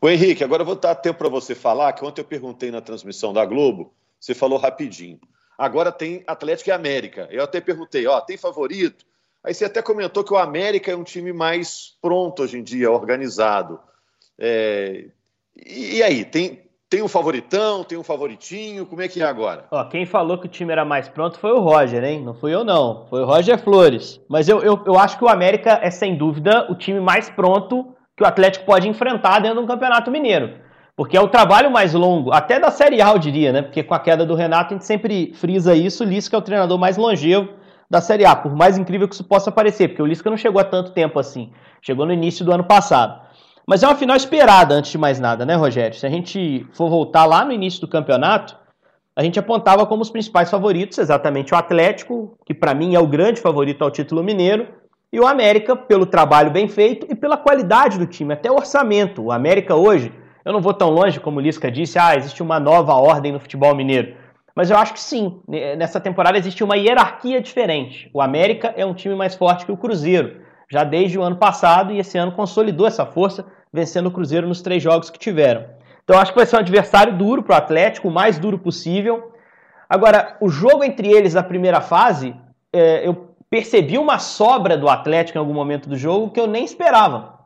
O 0.00 0.08
Henrique, 0.08 0.42
agora 0.42 0.62
eu 0.62 0.66
vou 0.66 0.74
dar 0.74 0.94
tempo 0.94 1.18
para 1.18 1.28
você 1.28 1.54
falar, 1.54 1.92
que 1.92 2.04
ontem 2.04 2.20
eu 2.20 2.24
perguntei 2.24 2.70
na 2.70 2.80
transmissão 2.80 3.32
da 3.32 3.44
Globo, 3.44 3.94
você 4.18 4.34
falou 4.34 4.58
rapidinho. 4.58 5.20
Agora 5.56 5.92
tem 5.92 6.24
Atlético 6.26 6.70
e 6.70 6.72
América. 6.72 7.28
Eu 7.30 7.44
até 7.44 7.60
perguntei, 7.60 8.06
ó, 8.06 8.20
tem 8.20 8.36
favorito? 8.36 9.04
Aí 9.44 9.52
você 9.52 9.64
até 9.64 9.82
comentou 9.82 10.24
que 10.24 10.32
o 10.32 10.38
América 10.38 10.90
é 10.90 10.96
um 10.96 11.04
time 11.04 11.32
mais 11.32 11.96
pronto 12.00 12.42
hoje 12.42 12.58
em 12.58 12.62
dia, 12.62 12.90
organizado. 12.90 13.80
É... 14.38 15.08
E 15.54 16.02
aí, 16.02 16.24
tem, 16.24 16.62
tem 16.92 17.02
um 17.02 17.08
favoritão, 17.08 17.82
tem 17.82 17.96
um 17.96 18.02
favoritinho, 18.02 18.84
como 18.84 19.00
é 19.00 19.08
que 19.08 19.22
é 19.22 19.24
agora? 19.24 19.64
Ó, 19.70 19.82
quem 19.84 20.04
falou 20.04 20.36
que 20.36 20.44
o 20.44 20.48
time 20.48 20.70
era 20.70 20.84
mais 20.84 21.08
pronto 21.08 21.38
foi 21.38 21.50
o 21.50 21.58
Roger, 21.58 22.04
hein? 22.04 22.22
Não 22.22 22.34
fui 22.34 22.54
eu 22.54 22.62
não, 22.64 23.06
foi 23.08 23.22
o 23.22 23.24
Roger 23.24 23.58
Flores. 23.58 24.20
Mas 24.28 24.46
eu, 24.46 24.62
eu, 24.62 24.78
eu 24.84 24.98
acho 24.98 25.16
que 25.16 25.24
o 25.24 25.28
América 25.28 25.78
é 25.82 25.90
sem 25.90 26.14
dúvida 26.14 26.70
o 26.70 26.74
time 26.74 27.00
mais 27.00 27.30
pronto 27.30 27.94
que 28.14 28.22
o 28.22 28.26
Atlético 28.26 28.66
pode 28.66 28.86
enfrentar 28.86 29.38
dentro 29.38 29.62
do 29.62 29.66
Campeonato 29.66 30.10
Mineiro. 30.10 30.50
Porque 30.94 31.16
é 31.16 31.20
o 31.22 31.28
trabalho 31.28 31.70
mais 31.70 31.94
longo, 31.94 32.30
até 32.30 32.60
da 32.60 32.70
Série 32.70 33.00
A, 33.00 33.12
eu 33.12 33.18
diria, 33.18 33.52
né? 33.52 33.62
Porque 33.62 33.82
com 33.82 33.94
a 33.94 33.98
queda 33.98 34.26
do 34.26 34.34
Renato 34.34 34.74
a 34.74 34.76
gente 34.76 34.84
sempre 34.84 35.32
frisa 35.32 35.74
isso, 35.74 36.04
o 36.04 36.06
Lisca 36.06 36.36
é 36.36 36.38
o 36.38 36.42
treinador 36.42 36.76
mais 36.76 36.98
longevo 36.98 37.48
da 37.88 38.02
Série 38.02 38.26
A, 38.26 38.36
por 38.36 38.54
mais 38.54 38.76
incrível 38.76 39.08
que 39.08 39.14
isso 39.14 39.24
possa 39.24 39.50
parecer, 39.50 39.88
porque 39.88 40.02
o 40.02 40.06
Lisca 40.06 40.28
não 40.28 40.36
chegou 40.36 40.60
há 40.60 40.64
tanto 40.64 40.92
tempo 40.92 41.18
assim, 41.18 41.52
chegou 41.80 42.04
no 42.04 42.12
início 42.12 42.44
do 42.44 42.52
ano 42.52 42.64
passado. 42.64 43.31
Mas 43.66 43.82
é 43.82 43.86
uma 43.86 43.94
final 43.94 44.16
esperada, 44.16 44.74
antes 44.74 44.90
de 44.90 44.98
mais 44.98 45.20
nada, 45.20 45.46
né, 45.46 45.54
Rogério? 45.54 45.96
Se 45.96 46.06
a 46.06 46.10
gente 46.10 46.66
for 46.72 46.90
voltar 46.90 47.24
lá 47.24 47.44
no 47.44 47.52
início 47.52 47.80
do 47.80 47.88
campeonato, 47.88 48.56
a 49.14 49.22
gente 49.22 49.38
apontava 49.38 49.86
como 49.86 50.02
os 50.02 50.10
principais 50.10 50.50
favoritos 50.50 50.98
exatamente 50.98 51.54
o 51.54 51.56
Atlético, 51.56 52.36
que 52.44 52.54
para 52.54 52.74
mim 52.74 52.94
é 52.94 53.00
o 53.00 53.06
grande 53.06 53.40
favorito 53.40 53.82
ao 53.82 53.90
título 53.90 54.22
mineiro, 54.22 54.66
e 55.12 55.20
o 55.20 55.26
América, 55.26 55.76
pelo 55.76 56.06
trabalho 56.06 56.50
bem 56.50 56.66
feito 56.66 57.06
e 57.10 57.14
pela 57.14 57.36
qualidade 57.36 57.98
do 57.98 58.06
time, 58.06 58.32
até 58.32 58.50
o 58.50 58.54
orçamento. 58.54 59.22
O 59.22 59.30
América 59.30 59.76
hoje, 59.76 60.10
eu 60.44 60.52
não 60.52 60.60
vou 60.62 60.72
tão 60.72 60.88
longe 60.88 61.20
como 61.20 61.38
o 61.38 61.42
Lisca 61.42 61.70
disse, 61.70 61.98
ah, 61.98 62.16
existe 62.16 62.42
uma 62.42 62.58
nova 62.58 62.94
ordem 62.94 63.30
no 63.30 63.38
futebol 63.38 63.74
mineiro. 63.74 64.14
Mas 64.56 64.70
eu 64.70 64.76
acho 64.76 64.94
que 64.94 65.00
sim, 65.00 65.40
nessa 65.76 66.00
temporada 66.00 66.38
existe 66.38 66.64
uma 66.64 66.76
hierarquia 66.76 67.40
diferente. 67.40 68.10
O 68.12 68.20
América 68.20 68.72
é 68.76 68.84
um 68.84 68.94
time 68.94 69.14
mais 69.14 69.34
forte 69.34 69.66
que 69.66 69.72
o 69.72 69.76
Cruzeiro, 69.76 70.40
já 70.72 70.84
desde 70.84 71.18
o 71.18 71.22
ano 71.22 71.36
passado, 71.36 71.92
e 71.92 71.98
esse 71.98 72.16
ano 72.16 72.32
consolidou 72.32 72.86
essa 72.86 73.04
força, 73.04 73.44
vencendo 73.70 74.06
o 74.06 74.10
Cruzeiro 74.10 74.48
nos 74.48 74.62
três 74.62 74.82
jogos 74.82 75.10
que 75.10 75.18
tiveram. 75.18 75.66
Então 76.02 76.18
acho 76.18 76.32
que 76.32 76.38
vai 76.38 76.46
ser 76.46 76.56
um 76.56 76.60
adversário 76.60 77.14
duro 77.14 77.42
para 77.42 77.52
o 77.52 77.58
Atlético, 77.58 78.08
o 78.08 78.10
mais 78.10 78.38
duro 78.38 78.58
possível. 78.58 79.34
Agora, 79.86 80.38
o 80.40 80.48
jogo 80.48 80.82
entre 80.82 81.12
eles 81.12 81.34
na 81.34 81.42
primeira 81.42 81.82
fase, 81.82 82.34
é, 82.72 83.06
eu 83.06 83.34
percebi 83.50 83.98
uma 83.98 84.18
sobra 84.18 84.78
do 84.78 84.88
Atlético 84.88 85.36
em 85.36 85.40
algum 85.40 85.52
momento 85.52 85.90
do 85.90 85.96
jogo 85.96 86.30
que 86.30 86.40
eu 86.40 86.46
nem 86.46 86.64
esperava. 86.64 87.40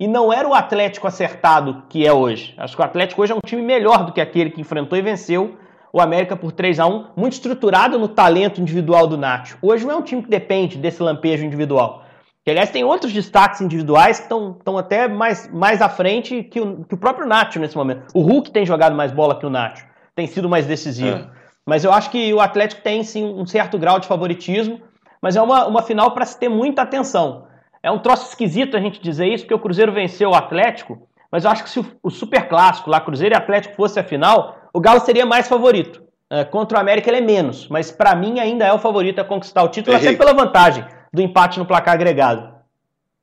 E 0.00 0.08
não 0.08 0.32
era 0.32 0.48
o 0.48 0.52
Atlético 0.52 1.06
acertado 1.06 1.84
que 1.88 2.04
é 2.04 2.12
hoje. 2.12 2.52
Acho 2.58 2.74
que 2.74 2.82
o 2.82 2.84
Atlético 2.84 3.22
hoje 3.22 3.30
é 3.30 3.36
um 3.36 3.46
time 3.46 3.62
melhor 3.62 4.04
do 4.04 4.12
que 4.12 4.20
aquele 4.20 4.50
que 4.50 4.60
enfrentou 4.60 4.98
e 4.98 5.02
venceu 5.02 5.56
o 5.92 6.00
América 6.00 6.36
por 6.36 6.50
3 6.50 6.80
a 6.80 6.86
1 6.88 7.10
muito 7.16 7.34
estruturado 7.34 7.96
no 7.96 8.08
talento 8.08 8.60
individual 8.60 9.06
do 9.06 9.16
Nacho. 9.16 9.56
Hoje 9.62 9.86
não 9.86 9.94
é 9.94 9.96
um 9.98 10.02
time 10.02 10.20
que 10.20 10.28
depende 10.28 10.76
desse 10.76 11.00
lampejo 11.00 11.44
individual. 11.44 12.02
Que, 12.44 12.50
aliás, 12.50 12.70
tem 12.70 12.82
outros 12.82 13.12
destaques 13.12 13.60
individuais 13.60 14.18
que 14.18 14.24
estão 14.24 14.78
até 14.78 15.06
mais, 15.06 15.48
mais 15.52 15.80
à 15.80 15.88
frente 15.88 16.42
que 16.42 16.60
o, 16.60 16.84
que 16.84 16.94
o 16.94 16.98
próprio 16.98 17.26
Nacho 17.26 17.60
nesse 17.60 17.76
momento. 17.76 18.06
O 18.14 18.22
Hulk 18.22 18.50
tem 18.50 18.66
jogado 18.66 18.96
mais 18.96 19.12
bola 19.12 19.38
que 19.38 19.46
o 19.46 19.50
Nacho, 19.50 19.86
tem 20.14 20.26
sido 20.26 20.48
mais 20.48 20.66
decisivo. 20.66 21.18
É. 21.18 21.26
Mas 21.64 21.84
eu 21.84 21.92
acho 21.92 22.10
que 22.10 22.34
o 22.34 22.40
Atlético 22.40 22.82
tem 22.82 23.04
sim 23.04 23.24
um 23.24 23.46
certo 23.46 23.78
grau 23.78 24.00
de 24.00 24.08
favoritismo 24.08 24.80
mas 25.22 25.36
é 25.36 25.40
uma, 25.40 25.66
uma 25.66 25.82
final 25.82 26.10
para 26.10 26.26
se 26.26 26.36
ter 26.36 26.48
muita 26.48 26.82
atenção. 26.82 27.46
É 27.80 27.90
um 27.90 28.00
troço 28.00 28.28
esquisito 28.28 28.76
a 28.76 28.80
gente 28.80 29.00
dizer 29.00 29.28
isso, 29.28 29.44
porque 29.44 29.54
o 29.54 29.58
Cruzeiro 29.58 29.92
venceu 29.92 30.30
o 30.30 30.34
Atlético, 30.34 31.08
mas 31.30 31.44
eu 31.44 31.50
acho 31.50 31.62
que 31.62 31.70
se 31.70 31.78
o, 31.78 31.86
o 32.02 32.10
Super 32.10 32.48
Clássico 32.48 32.90
lá, 32.90 33.00
Cruzeiro 33.00 33.34
e 33.34 33.38
Atlético, 33.38 33.76
fosse 33.76 34.00
a 34.00 34.04
final, 34.04 34.56
o 34.74 34.80
Galo 34.80 35.00
seria 35.00 35.24
mais 35.24 35.46
favorito. 35.46 36.02
É, 36.28 36.44
contra 36.44 36.78
o 36.78 36.80
América 36.80 37.08
ele 37.08 37.18
é 37.18 37.20
menos, 37.20 37.68
mas 37.68 37.92
para 37.92 38.16
mim 38.16 38.40
ainda 38.40 38.64
é 38.64 38.72
o 38.72 38.78
favorito 38.78 39.20
a 39.20 39.24
conquistar 39.24 39.62
o 39.62 39.68
título, 39.68 39.96
Henrique. 39.96 40.14
até 40.14 40.18
pela 40.18 40.34
vantagem 40.34 40.84
do 41.12 41.20
empate 41.20 41.58
no 41.58 41.66
placar 41.66 41.94
agregado. 41.94 42.54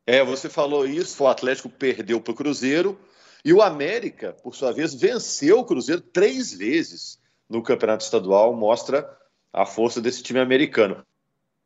É, 0.06 0.24
você 0.24 0.50
falou 0.50 0.86
isso, 0.86 1.24
o 1.24 1.28
Atlético 1.28 1.70
perdeu 1.70 2.20
para 2.22 2.32
o 2.32 2.36
Cruzeiro 2.36 3.00
e 3.44 3.54
o 3.54 3.62
América, 3.62 4.36
por 4.44 4.56
sua 4.56 4.72
vez, 4.72 4.94
venceu 4.94 5.60
o 5.60 5.66
Cruzeiro 5.66 6.02
três 6.02 6.54
vezes 6.54 7.20
no 7.48 7.64
Campeonato 7.64 8.04
Estadual, 8.04 8.54
mostra 8.54 9.10
a 9.52 9.66
força 9.66 10.02
desse 10.02 10.22
time 10.22 10.40
americano. 10.40 11.06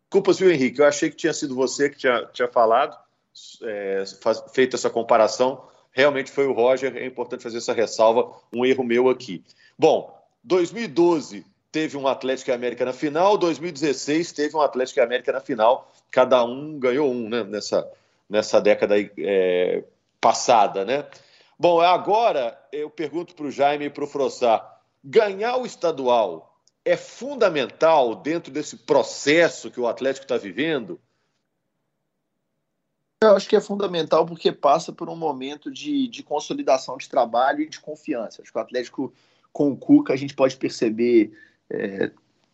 Desculpas, 0.03 0.39
viu, 0.39 0.51
Henrique? 0.51 0.79
Eu 0.79 0.85
achei 0.85 1.09
que 1.09 1.15
tinha 1.15 1.33
sido 1.33 1.55
você 1.55 1.89
que 1.89 1.97
tinha, 1.97 2.25
tinha 2.31 2.47
falado, 2.47 2.97
é, 3.63 4.03
faz, 4.21 4.43
feito 4.53 4.75
essa 4.75 4.89
comparação. 4.89 5.65
Realmente 5.91 6.31
foi 6.31 6.45
o 6.45 6.53
Roger, 6.53 6.95
é 6.95 7.05
importante 7.05 7.43
fazer 7.43 7.57
essa 7.57 7.73
ressalva, 7.73 8.31
um 8.53 8.65
erro 8.65 8.83
meu 8.83 9.09
aqui. 9.09 9.43
Bom, 9.77 10.15
2012 10.43 11.45
teve 11.71 11.97
um 11.97 12.07
Atlético 12.07 12.51
e 12.51 12.53
América 12.53 12.85
na 12.85 12.93
final, 12.93 13.37
2016 13.37 14.31
teve 14.31 14.55
um 14.55 14.61
Atlético 14.61 14.99
e 14.99 15.01
América 15.01 15.31
na 15.31 15.39
final, 15.39 15.91
cada 16.13 16.45
um 16.45 16.77
ganhou 16.77 17.11
um 17.11 17.27
né, 17.27 17.43
nessa, 17.43 17.91
nessa 18.29 18.61
década 18.61 18.93
é, 19.17 19.83
passada, 20.21 20.85
né? 20.85 21.07
Bom, 21.57 21.81
agora 21.81 22.57
eu 22.71 22.87
pergunto 22.87 23.33
para 23.33 23.47
o 23.47 23.51
Jaime 23.51 23.85
e 23.85 23.89
para 23.89 24.03
o 24.03 24.07
Frossar, 24.07 24.79
ganhar 25.03 25.57
o 25.57 25.65
estadual 25.65 26.61
é 26.85 26.95
fundamental 26.95 28.15
dentro 28.15 28.51
desse 28.51 28.77
processo 28.77 29.71
que 29.71 29.79
o 29.79 29.87
Atlético 29.87 30.25
está 30.25 30.37
vivendo? 30.37 31.01
Eu 33.23 33.35
acho 33.35 33.49
que 33.49 33.55
é 33.55 33.61
fundamental 33.61 34.23
porque 34.25 34.51
passa 34.51 34.91
por 34.91 35.09
um 35.09 35.15
momento 35.15 35.71
de, 35.71 36.07
de 36.09 36.21
consolidação 36.21 36.95
de 36.95 37.09
trabalho 37.09 37.61
e 37.61 37.69
de 37.69 37.79
confiança. 37.79 38.41
Acho 38.41 38.51
que 38.51 38.57
o 38.57 38.61
Atlético, 38.61 39.13
com 39.51 39.71
o 39.71 39.77
Cuca, 39.77 40.13
a 40.13 40.17
gente 40.17 40.35
pode 40.35 40.57
perceber 40.57 41.35
é, 41.69 42.11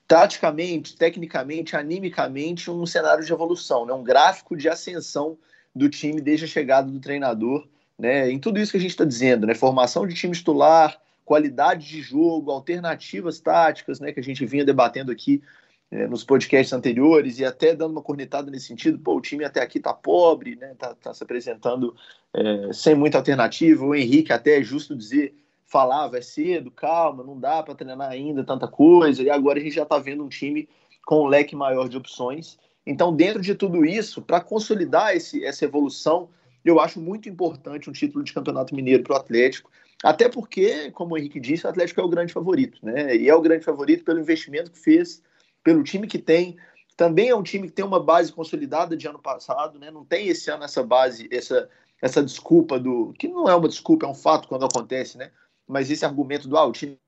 taticamente, 0.10 0.98
tecnicamente, 0.98 1.76
animicamente, 1.76 2.72
um 2.72 2.84
cenário 2.84 3.24
de 3.24 3.32
evolução, 3.32 3.86
né? 3.86 3.94
um 3.94 4.04
gráfico 4.04 4.58
de 4.58 4.68
ascensão 4.68 5.38
do 5.74 5.88
time 5.88 6.20
desde 6.20 6.46
a 6.46 6.48
chegada 6.48 6.90
do 6.90 7.00
treinador. 7.00 7.68
Né? 7.96 8.32
Em 8.32 8.40
tudo 8.40 8.60
isso 8.60 8.72
que 8.72 8.78
a 8.78 8.82
gente 8.82 8.90
está 8.90 9.06
dizendo, 9.06 9.46
né? 9.46 9.54
formação 9.54 10.08
de 10.08 10.16
time 10.16 10.34
titular, 10.34 11.00
qualidade 11.24 11.88
de 11.88 12.02
jogo, 12.02 12.50
alternativas 12.50 13.40
táticas, 13.40 14.00
né, 14.00 14.12
que 14.12 14.20
a 14.20 14.24
gente 14.24 14.44
vinha 14.48 14.66
debatendo 14.66 15.12
aqui 15.12 15.44
é, 15.92 16.08
nos 16.08 16.24
podcasts 16.24 16.74
anteriores 16.74 17.38
e 17.38 17.46
até 17.46 17.76
dando 17.76 17.92
uma 17.92 18.02
cornetada 18.02 18.50
nesse 18.50 18.66
sentido, 18.66 18.98
pô, 18.98 19.16
o 19.16 19.22
time 19.22 19.46
até 19.46 19.62
aqui 19.62 19.80
tá 19.80 19.94
pobre, 19.94 20.56
né, 20.56 20.74
tá, 20.76 20.96
tá 20.96 21.14
se 21.14 21.24
apresentando 21.24 21.96
é, 22.34 22.74
sem 22.74 22.96
muita 22.96 23.20
alternativa, 23.20 23.86
o 23.86 23.94
Henrique 23.94 24.34
até 24.34 24.58
é 24.58 24.64
justo 24.64 24.96
dizer, 24.96 25.36
falava, 25.70 26.18
é 26.18 26.22
cedo, 26.22 26.72
calma, 26.72 27.24
não 27.24 27.40
dá 27.40 27.62
para 27.62 27.76
treinar 27.76 28.10
ainda 28.10 28.44
tanta 28.44 28.68
coisa, 28.68 29.22
e 29.22 29.30
agora 29.30 29.60
a 29.60 29.62
gente 29.62 29.76
já 29.76 29.86
tá 29.86 30.00
vendo 30.00 30.24
um 30.24 30.30
time 30.30 30.68
com 31.06 31.24
um 31.24 31.28
leque 31.28 31.56
maior 31.56 31.88
de 31.88 31.96
opções, 31.96 32.58
então 32.86 33.16
dentro 33.16 33.42
de 33.42 33.54
tudo 33.54 33.86
isso, 33.86 34.22
para 34.22 34.42
consolidar 34.42 35.16
esse, 35.16 35.46
essa 35.46 35.66
evolução, 35.66 36.30
eu 36.66 36.80
acho 36.80 37.00
muito 37.00 37.30
importante 37.30 37.90
um 37.90 37.94
título 37.94 38.24
de 38.24 38.34
campeonato 38.34 38.76
mineiro 38.76 39.04
para 39.04 39.14
o 39.14 39.18
Atlético, 39.18 39.72
até 40.04 40.30
porque, 40.30 40.92
como 40.92 41.14
o 41.14 41.18
Henrique 41.18 41.40
disse, 41.40 41.66
o 41.66 41.70
Atlético 41.70 42.02
é 42.02 42.04
o 42.04 42.10
grande 42.10 42.34
favorito, 42.34 42.80
né? 42.84 43.16
E 43.16 43.30
é 43.30 43.36
o 43.36 43.42
grande 43.42 43.66
favorito 43.66 44.04
pelo 44.04 44.20
investimento 44.20 44.72
que 44.72 44.80
fez, 44.80 45.22
pelo 45.62 45.84
time 45.84 46.08
que 46.08 46.18
tem. 46.18 46.58
Também 46.96 47.30
é 47.30 47.36
um 47.36 47.44
time 47.44 47.68
que 47.68 47.74
tem 47.74 47.84
uma 47.84 48.00
base 48.00 48.32
consolidada 48.32 48.96
de 48.96 49.08
ano 49.08 49.20
passado, 49.20 49.78
né? 49.78 49.92
Não 49.92 50.06
tem 50.06 50.30
esse 50.30 50.50
ano 50.50 50.64
essa 50.64 50.82
base, 50.84 51.28
essa, 51.32 51.70
essa 52.02 52.24
desculpa 52.24 52.80
do. 52.80 53.14
que 53.20 53.28
não 53.28 53.50
é 53.50 53.56
uma 53.56 53.68
desculpa, 53.68 54.06
é 54.06 54.10
um 54.10 54.16
fato 54.16 54.48
quando 54.48 54.66
acontece, 54.66 55.18
né? 55.18 55.32
Mas 55.70 55.90
esse 55.90 56.04
argumento 56.04 56.50
do 56.50 56.58
ah, 56.58 56.70
time. 56.72 57.00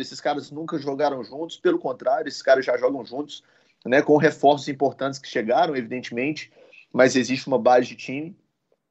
Esses 0.00 0.20
caras 0.20 0.50
nunca 0.50 0.76
jogaram 0.78 1.22
juntos, 1.22 1.56
pelo 1.56 1.78
contrário, 1.78 2.26
esses 2.26 2.42
caras 2.42 2.64
já 2.64 2.76
jogam 2.76 3.04
juntos, 3.04 3.44
né? 3.86 4.02
Com 4.02 4.16
reforços 4.16 4.66
importantes 4.66 5.20
que 5.20 5.28
chegaram, 5.28 5.76
evidentemente, 5.76 6.50
mas 6.92 7.14
existe 7.14 7.46
uma 7.46 7.58
base 7.58 7.86
de 7.86 7.94
time. 7.94 8.36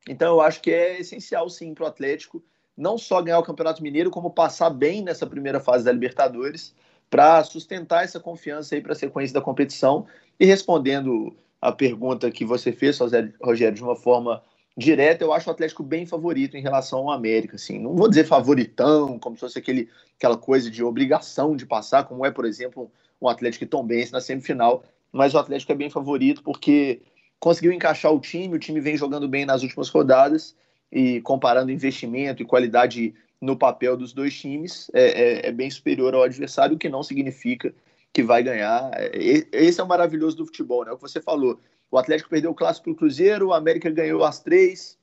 Então 0.07 0.35
eu 0.35 0.41
acho 0.41 0.61
que 0.61 0.71
é 0.71 1.01
essencial, 1.01 1.49
sim, 1.49 1.73
para 1.73 1.83
o 1.83 1.87
Atlético 1.87 2.41
não 2.79 2.97
só 2.97 3.21
ganhar 3.21 3.37
o 3.39 3.43
Campeonato 3.43 3.83
Mineiro, 3.83 4.09
como 4.09 4.31
passar 4.31 4.69
bem 4.69 5.03
nessa 5.03 5.27
primeira 5.27 5.59
fase 5.59 5.83
da 5.83 5.91
Libertadores, 5.91 6.73
para 7.09 7.43
sustentar 7.43 8.05
essa 8.05 8.21
confiança 8.21 8.73
aí 8.73 8.81
para 8.81 8.93
a 8.93 8.95
sequência 8.95 9.33
da 9.33 9.41
competição. 9.41 10.07
E 10.39 10.45
respondendo 10.45 11.35
a 11.61 11.73
pergunta 11.73 12.31
que 12.31 12.45
você 12.45 12.71
fez, 12.71 12.97
Rogério, 13.41 13.75
de 13.75 13.83
uma 13.83 13.97
forma 13.97 14.41
direta, 14.79 15.23
eu 15.23 15.33
acho 15.33 15.49
o 15.49 15.51
Atlético 15.51 15.83
bem 15.83 16.05
favorito 16.05 16.55
em 16.55 16.61
relação 16.61 16.99
ao 16.99 17.11
América. 17.11 17.57
Assim. 17.57 17.77
Não 17.77 17.95
vou 17.95 18.07
dizer 18.07 18.23
favoritão, 18.23 19.19
como 19.19 19.35
se 19.35 19.41
fosse 19.41 19.59
aquele, 19.59 19.89
aquela 20.17 20.37
coisa 20.37 20.71
de 20.71 20.83
obrigação 20.83 21.55
de 21.55 21.65
passar, 21.65 22.05
como 22.05 22.25
é, 22.25 22.31
por 22.31 22.45
exemplo, 22.45 22.89
um 23.21 23.27
Atlético 23.27 23.65
Tom 23.65 23.85
Benz 23.85 24.09
na 24.09 24.21
semifinal, 24.21 24.83
mas 25.11 25.33
o 25.33 25.37
Atlético 25.37 25.73
é 25.73 25.75
bem 25.75 25.89
favorito 25.89 26.41
porque 26.41 27.01
conseguiu 27.39 27.73
encaixar 27.73 28.13
o 28.13 28.19
time, 28.19 28.55
o 28.55 28.59
time 28.59 28.79
vem 28.79 28.95
jogando 28.95 29.27
bem 29.27 29.45
nas 29.45 29.63
últimas 29.63 29.89
rodadas 29.89 30.55
e 30.91 31.19
comparando 31.21 31.71
investimento 31.71 32.41
e 32.41 32.45
qualidade 32.45 33.13
no 33.41 33.57
papel 33.57 33.95
dos 33.95 34.13
dois 34.13 34.37
times, 34.37 34.89
é, 34.93 35.03
é, 35.03 35.47
é, 35.47 35.51
bem 35.51 35.69
superior 35.69 36.13
ao 36.13 36.23
adversário, 36.23 36.75
o 36.75 36.79
que 36.79 36.89
não 36.89 37.03
significa 37.03 37.73
que 38.11 38.23
vai 38.23 38.43
ganhar. 38.43 38.91
É, 38.93 39.45
esse 39.51 39.79
é 39.79 39.83
o 39.83 39.87
maravilhoso 39.87 40.37
do 40.37 40.45
futebol, 40.45 40.83
né? 40.83 40.91
O 40.91 40.95
que 40.95 41.01
você 41.01 41.21
falou. 41.21 41.59
O 41.91 41.97
Atlético 41.97 42.29
perdeu 42.29 42.51
o 42.51 42.55
clássico 42.55 42.85
para 42.85 42.93
o 42.93 42.95
Cruzeiro, 42.95 43.47
o 43.47 43.53
América 43.53 43.89
ganhou 43.89 44.23
as 44.23 44.39
três. 44.39 44.97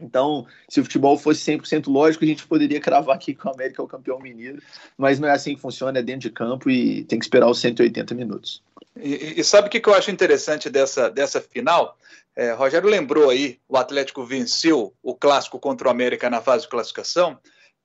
Então, 0.00 0.46
se 0.68 0.80
o 0.80 0.84
futebol 0.84 1.18
fosse 1.18 1.40
100% 1.52 1.88
lógico, 1.88 2.24
a 2.24 2.28
gente 2.28 2.46
poderia 2.46 2.78
cravar 2.80 3.16
aqui 3.16 3.34
que 3.34 3.46
o 3.46 3.50
América 3.50 3.82
é 3.82 3.84
o 3.84 3.88
campeão 3.88 4.20
mineiro, 4.20 4.62
mas 4.96 5.18
não 5.18 5.28
é 5.28 5.32
assim 5.32 5.54
que 5.54 5.60
funciona, 5.60 5.98
é 5.98 6.02
dentro 6.02 6.28
de 6.28 6.30
campo 6.30 6.70
e 6.70 7.04
tem 7.04 7.18
que 7.18 7.24
esperar 7.24 7.48
os 7.48 7.60
180 7.60 8.14
minutos. 8.14 8.62
E, 8.96 9.40
e 9.40 9.44
sabe 9.44 9.68
o 9.68 9.70
que 9.70 9.86
eu 9.88 9.94
acho 9.94 10.10
interessante 10.10 10.70
dessa, 10.70 11.10
dessa 11.10 11.40
final? 11.40 11.96
É, 12.34 12.52
Rogério 12.52 12.88
lembrou 12.88 13.30
aí, 13.30 13.58
o 13.68 13.76
Atlético 13.76 14.24
venceu 14.24 14.94
o 15.02 15.14
clássico 15.14 15.58
contra 15.58 15.88
o 15.88 15.90
América 15.90 16.30
na 16.30 16.40
fase 16.40 16.62
de 16.62 16.70
classificação. 16.70 17.36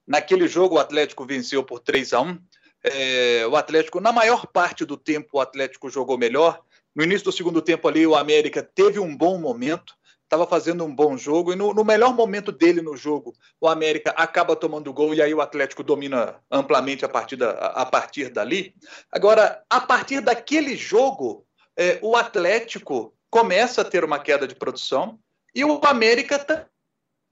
Naquele 0.05 0.47
jogo, 0.47 0.75
o 0.75 0.79
Atlético 0.79 1.25
venceu 1.25 1.63
por 1.63 1.79
3 1.79 2.13
a 2.13 2.21
1 2.21 2.39
é, 2.83 3.47
O 3.47 3.55
Atlético, 3.55 3.99
na 3.99 4.11
maior 4.11 4.45
parte 4.45 4.85
do 4.85 4.95
tempo, 4.95 5.29
o 5.33 5.39
Atlético 5.39 5.89
jogou 5.89 6.17
melhor. 6.17 6.61
No 6.95 7.03
início 7.03 7.25
do 7.25 7.31
segundo 7.31 7.61
tempo 7.61 7.87
ali, 7.87 8.05
o 8.05 8.15
América 8.15 8.61
teve 8.61 8.99
um 8.99 9.15
bom 9.15 9.37
momento, 9.39 9.93
estava 10.23 10.45
fazendo 10.45 10.83
um 10.83 10.93
bom 10.93 11.17
jogo, 11.17 11.53
e 11.53 11.55
no, 11.55 11.73
no, 11.73 11.83
melhor 11.83 12.13
momento 12.13 12.51
dele 12.51 12.81
no 12.81 12.95
jogo, 12.95 13.33
o 13.59 13.67
América 13.67 14.11
acaba 14.11 14.55
tomando 14.55 14.93
gol, 14.93 15.13
e 15.13 15.21
aí 15.21 15.33
o 15.33 15.41
Atlético 15.41 15.83
domina 15.83 16.39
amplamente 16.51 17.03
a, 17.03 17.09
partida, 17.09 17.51
a, 17.51 17.81
a 17.81 17.85
partir 17.85 18.29
dali. 18.29 18.75
Agora, 19.11 19.63
a 19.69 19.81
partir 19.81 20.21
daquele 20.21 20.75
jogo, 20.75 21.45
é, 21.77 21.99
o 22.01 22.15
Atlético 22.15 23.13
começa 23.29 23.81
a 23.81 23.85
ter 23.85 24.03
uma 24.03 24.19
queda 24.19 24.47
de 24.47 24.55
produção 24.55 25.19
e 25.55 25.65
o 25.65 25.79
América 25.83 26.69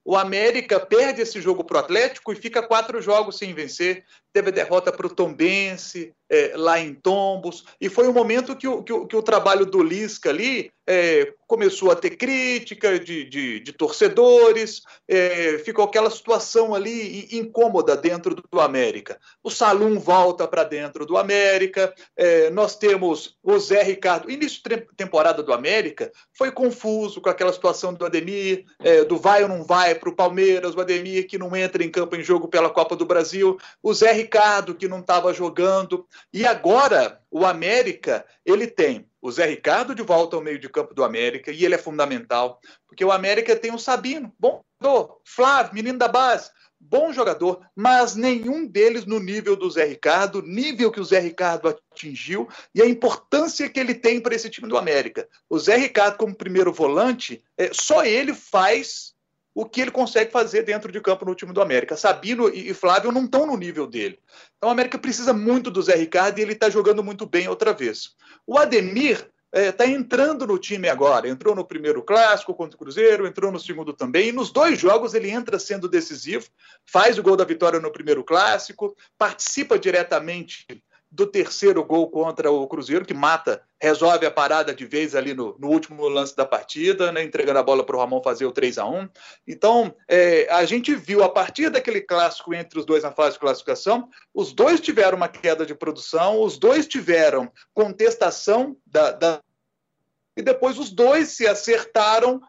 o 0.03 0.17
América 0.17 0.79
perde 0.79 1.21
esse 1.21 1.39
jogo 1.39 1.63
para 1.63 1.77
o 1.77 1.79
Atlético 1.79 2.33
e 2.33 2.35
fica 2.35 2.63
quatro 2.63 2.99
jogos 3.01 3.37
sem 3.37 3.53
vencer. 3.53 4.03
Teve 4.33 4.49
a 4.49 4.53
derrota 4.53 4.91
para 4.91 5.07
o 5.07 5.09
Tombense, 5.13 6.13
é, 6.29 6.53
lá 6.55 6.79
em 6.79 6.93
Tombos, 6.93 7.65
e 7.79 7.89
foi 7.89 8.07
um 8.07 8.13
momento 8.13 8.55
que 8.55 8.67
o, 8.67 8.81
que 8.81 8.93
o, 8.93 9.05
que 9.05 9.15
o 9.17 9.21
trabalho 9.21 9.65
do 9.65 9.83
Lisca 9.83 10.29
ali 10.29 10.71
é, 10.87 11.33
começou 11.45 11.91
a 11.91 11.95
ter 11.95 12.11
crítica 12.11 12.97
de, 12.97 13.25
de, 13.25 13.59
de 13.59 13.73
torcedores, 13.73 14.81
é, 15.07 15.57
ficou 15.59 15.83
aquela 15.83 16.09
situação 16.09 16.73
ali 16.73 17.27
incômoda 17.33 17.95
dentro 17.95 18.35
do 18.49 18.59
América. 18.61 19.19
O 19.43 19.49
Salum 19.49 19.99
volta 19.99 20.47
para 20.47 20.63
dentro 20.63 21.05
do 21.05 21.17
América, 21.17 21.93
é, 22.15 22.49
nós 22.49 22.77
temos 22.77 23.37
o 23.43 23.59
Zé 23.59 23.83
Ricardo. 23.83 24.31
Início 24.31 24.61
de 24.65 24.87
temporada 24.95 25.43
do 25.43 25.51
América 25.51 26.09
foi 26.33 26.51
confuso 26.51 27.19
com 27.19 27.29
aquela 27.29 27.51
situação 27.51 27.93
do 27.93 28.05
Ademir, 28.05 28.65
é, 28.79 29.03
do 29.03 29.17
vai 29.17 29.43
ou 29.43 29.49
não 29.49 29.63
vai 29.65 29.95
para 29.95 30.09
o 30.09 30.15
Palmeiras, 30.15 30.75
o 30.75 30.79
Ademir 30.79 31.27
que 31.27 31.37
não 31.37 31.53
entra 31.55 31.83
em 31.83 31.91
campo 31.91 32.15
em 32.15 32.23
jogo 32.23 32.47
pela 32.47 32.69
Copa 32.69 32.95
do 32.95 33.05
Brasil, 33.05 33.57
o 33.83 33.93
Zé 33.93 34.13
Ricardo 34.21 34.75
que 34.75 34.87
não 34.87 34.99
estava 34.99 35.33
jogando. 35.33 36.07
E 36.33 36.45
agora 36.45 37.21
o 37.29 37.45
América 37.45 38.25
ele 38.45 38.67
tem 38.67 39.07
o 39.21 39.31
Zé 39.31 39.45
Ricardo 39.45 39.93
de 39.93 40.01
volta 40.01 40.35
ao 40.35 40.41
meio 40.41 40.57
de 40.57 40.67
campo 40.67 40.93
do 40.93 41.03
América 41.03 41.51
e 41.51 41.63
ele 41.63 41.75
é 41.75 41.77
fundamental 41.77 42.59
porque 42.87 43.05
o 43.05 43.11
América 43.11 43.55
tem 43.55 43.73
o 43.73 43.79
Sabino, 43.79 44.33
bom 44.37 44.61
jogador, 44.81 45.21
Flávio, 45.23 45.73
menino 45.73 45.97
da 45.97 46.09
base, 46.09 46.49
bom 46.77 47.13
jogador, 47.13 47.65
mas 47.75 48.15
nenhum 48.15 48.67
deles 48.67 49.05
no 49.05 49.19
nível 49.19 49.55
do 49.55 49.69
Zé 49.69 49.85
Ricardo, 49.85 50.41
nível 50.41 50.91
que 50.91 50.99
o 50.99 51.05
Zé 51.05 51.19
Ricardo 51.19 51.69
atingiu 51.69 52.49
e 52.75 52.81
a 52.81 52.85
importância 52.85 53.69
que 53.69 53.79
ele 53.79 53.93
tem 53.93 54.19
para 54.19 54.35
esse 54.35 54.49
time 54.49 54.67
do 54.67 54.77
América. 54.77 55.25
O 55.49 55.57
Zé 55.57 55.77
Ricardo 55.77 56.17
como 56.17 56.35
primeiro 56.35 56.73
volante, 56.73 57.41
é, 57.57 57.69
só 57.71 58.03
ele 58.03 58.33
faz 58.33 59.13
o 59.53 59.65
que 59.65 59.81
ele 59.81 59.91
consegue 59.91 60.31
fazer 60.31 60.63
dentro 60.63 60.91
de 60.91 61.01
campo 61.01 61.25
no 61.25 61.35
time 61.35 61.53
do 61.53 61.61
América. 61.61 61.97
Sabino 61.97 62.49
e 62.49 62.73
Flávio 62.73 63.11
não 63.11 63.25
estão 63.25 63.45
no 63.45 63.57
nível 63.57 63.85
dele. 63.85 64.19
Então 64.57 64.69
o 64.69 64.71
América 64.71 64.97
precisa 64.97 65.33
muito 65.33 65.69
do 65.69 65.81
Zé 65.81 65.95
Ricardo 65.95 66.39
e 66.39 66.41
ele 66.41 66.53
está 66.53 66.69
jogando 66.69 67.03
muito 67.03 67.25
bem 67.25 67.47
outra 67.47 67.73
vez. 67.73 68.15
O 68.47 68.57
Ademir 68.57 69.29
está 69.53 69.59
é, 69.59 69.71
tá 69.71 69.85
entrando 69.85 70.47
no 70.47 70.57
time 70.57 70.87
agora. 70.87 71.27
Entrou 71.27 71.53
no 71.53 71.65
primeiro 71.65 72.01
clássico 72.01 72.53
contra 72.53 72.75
o 72.75 72.79
Cruzeiro, 72.79 73.27
entrou 73.27 73.51
no 73.51 73.59
segundo 73.59 73.91
também. 73.93 74.29
E 74.29 74.31
nos 74.31 74.51
dois 74.51 74.79
jogos 74.79 75.13
ele 75.13 75.29
entra 75.29 75.59
sendo 75.59 75.89
decisivo, 75.89 76.47
faz 76.85 77.17
o 77.17 77.23
gol 77.23 77.35
da 77.35 77.43
vitória 77.43 77.79
no 77.79 77.91
primeiro 77.91 78.23
clássico, 78.23 78.95
participa 79.17 79.77
diretamente 79.77 80.65
do 81.11 81.27
terceiro 81.27 81.83
gol 81.83 82.09
contra 82.09 82.49
o 82.49 82.65
Cruzeiro, 82.67 83.05
que 83.05 83.13
mata, 83.13 83.61
resolve 83.81 84.25
a 84.25 84.31
parada 84.31 84.73
de 84.73 84.85
vez 84.85 85.13
ali 85.13 85.33
no, 85.33 85.57
no 85.59 85.67
último 85.67 86.07
lance 86.07 86.35
da 86.35 86.45
partida, 86.45 87.11
né, 87.11 87.21
entregando 87.21 87.59
a 87.59 87.63
bola 87.63 87.85
para 87.85 87.97
o 87.97 87.99
Ramon 87.99 88.23
fazer 88.23 88.45
o 88.45 88.51
3 88.51 88.77
a 88.77 88.85
1 88.85 89.09
Então, 89.45 89.93
é, 90.07 90.47
a 90.49 90.63
gente 90.63 90.95
viu 90.95 91.21
a 91.21 91.29
partir 91.29 91.69
daquele 91.69 91.99
clássico 91.99 92.53
entre 92.53 92.79
os 92.79 92.85
dois 92.85 93.03
na 93.03 93.11
fase 93.11 93.33
de 93.33 93.39
classificação, 93.39 94.07
os 94.33 94.53
dois 94.53 94.79
tiveram 94.79 95.17
uma 95.17 95.27
queda 95.27 95.65
de 95.65 95.75
produção, 95.75 96.41
os 96.41 96.57
dois 96.57 96.87
tiveram 96.87 97.51
contestação 97.73 98.77
da, 98.85 99.11
da 99.11 99.41
e 100.37 100.41
depois 100.41 100.79
os 100.79 100.89
dois 100.89 101.29
se 101.29 101.45
acertaram 101.45 102.41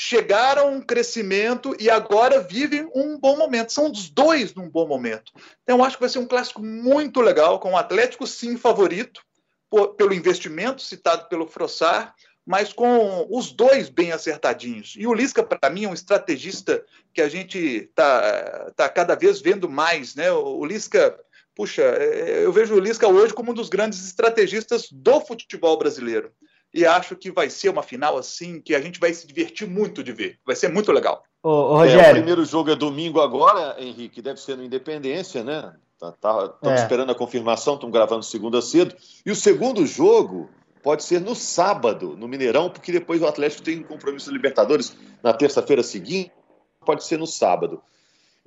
chegaram 0.00 0.62
a 0.62 0.70
um 0.70 0.80
crescimento 0.80 1.74
e 1.76 1.90
agora 1.90 2.38
vivem 2.38 2.88
um 2.94 3.18
bom 3.18 3.36
momento. 3.36 3.72
São 3.72 3.90
os 3.90 4.08
dois 4.08 4.54
num 4.54 4.70
bom 4.70 4.86
momento. 4.86 5.32
Então, 5.64 5.82
acho 5.82 5.96
que 5.96 6.02
vai 6.02 6.08
ser 6.08 6.20
um 6.20 6.26
clássico 6.26 6.62
muito 6.62 7.20
legal, 7.20 7.58
com 7.58 7.72
o 7.72 7.76
Atlético 7.76 8.24
sim 8.24 8.56
favorito, 8.56 9.20
por, 9.68 9.96
pelo 9.96 10.14
investimento 10.14 10.82
citado 10.82 11.28
pelo 11.28 11.48
Frossar, 11.48 12.14
mas 12.46 12.72
com 12.72 13.26
os 13.28 13.50
dois 13.50 13.88
bem 13.88 14.12
acertadinhos. 14.12 14.94
E 14.96 15.04
o 15.04 15.12
Lisca, 15.12 15.42
para 15.42 15.68
mim, 15.68 15.86
é 15.86 15.88
um 15.88 15.94
estrategista 15.94 16.80
que 17.12 17.20
a 17.20 17.28
gente 17.28 17.58
está 17.58 18.70
tá 18.76 18.88
cada 18.88 19.16
vez 19.16 19.40
vendo 19.40 19.68
mais. 19.68 20.14
Né? 20.14 20.30
O, 20.30 20.58
o 20.58 20.64
Lisca, 20.64 21.18
puxa, 21.56 21.82
é, 21.82 22.44
eu 22.44 22.52
vejo 22.52 22.76
o 22.76 22.80
Lisca 22.80 23.08
hoje 23.08 23.34
como 23.34 23.50
um 23.50 23.54
dos 23.54 23.68
grandes 23.68 24.06
estrategistas 24.06 24.86
do 24.92 25.20
futebol 25.20 25.76
brasileiro 25.76 26.32
e 26.72 26.84
acho 26.84 27.16
que 27.16 27.30
vai 27.30 27.48
ser 27.48 27.68
uma 27.70 27.82
final 27.82 28.16
assim 28.16 28.60
que 28.60 28.74
a 28.74 28.80
gente 28.80 29.00
vai 29.00 29.12
se 29.12 29.26
divertir 29.26 29.66
muito 29.66 30.02
de 30.02 30.12
ver. 30.12 30.38
Vai 30.44 30.54
ser 30.54 30.68
muito 30.68 30.92
legal. 30.92 31.22
Ô, 31.42 31.48
ô 31.48 31.76
Rogério. 31.78 32.00
É, 32.00 32.10
o 32.10 32.14
primeiro 32.14 32.44
jogo 32.44 32.70
é 32.70 32.76
domingo 32.76 33.20
agora, 33.20 33.76
Henrique, 33.78 34.20
deve 34.20 34.40
ser 34.40 34.56
no 34.56 34.64
Independência, 34.64 35.42
né? 35.42 35.74
Estamos 35.94 36.16
tá, 36.20 36.48
tá, 36.48 36.70
é. 36.70 36.74
esperando 36.74 37.10
a 37.10 37.14
confirmação, 37.14 37.74
estamos 37.74 37.92
gravando 37.92 38.22
segunda 38.22 38.62
cedo. 38.62 38.94
E 39.24 39.30
o 39.30 39.36
segundo 39.36 39.84
jogo 39.86 40.48
pode 40.82 41.02
ser 41.02 41.20
no 41.20 41.34
sábado, 41.34 42.16
no 42.16 42.28
Mineirão, 42.28 42.70
porque 42.70 42.92
depois 42.92 43.20
o 43.20 43.26
Atlético 43.26 43.62
tem 43.62 43.80
um 43.80 43.82
compromisso 43.82 44.28
de 44.28 44.36
Libertadores 44.36 44.96
na 45.22 45.32
terça-feira 45.32 45.82
seguinte, 45.82 46.30
pode 46.84 47.04
ser 47.04 47.18
no 47.18 47.26
sábado. 47.26 47.82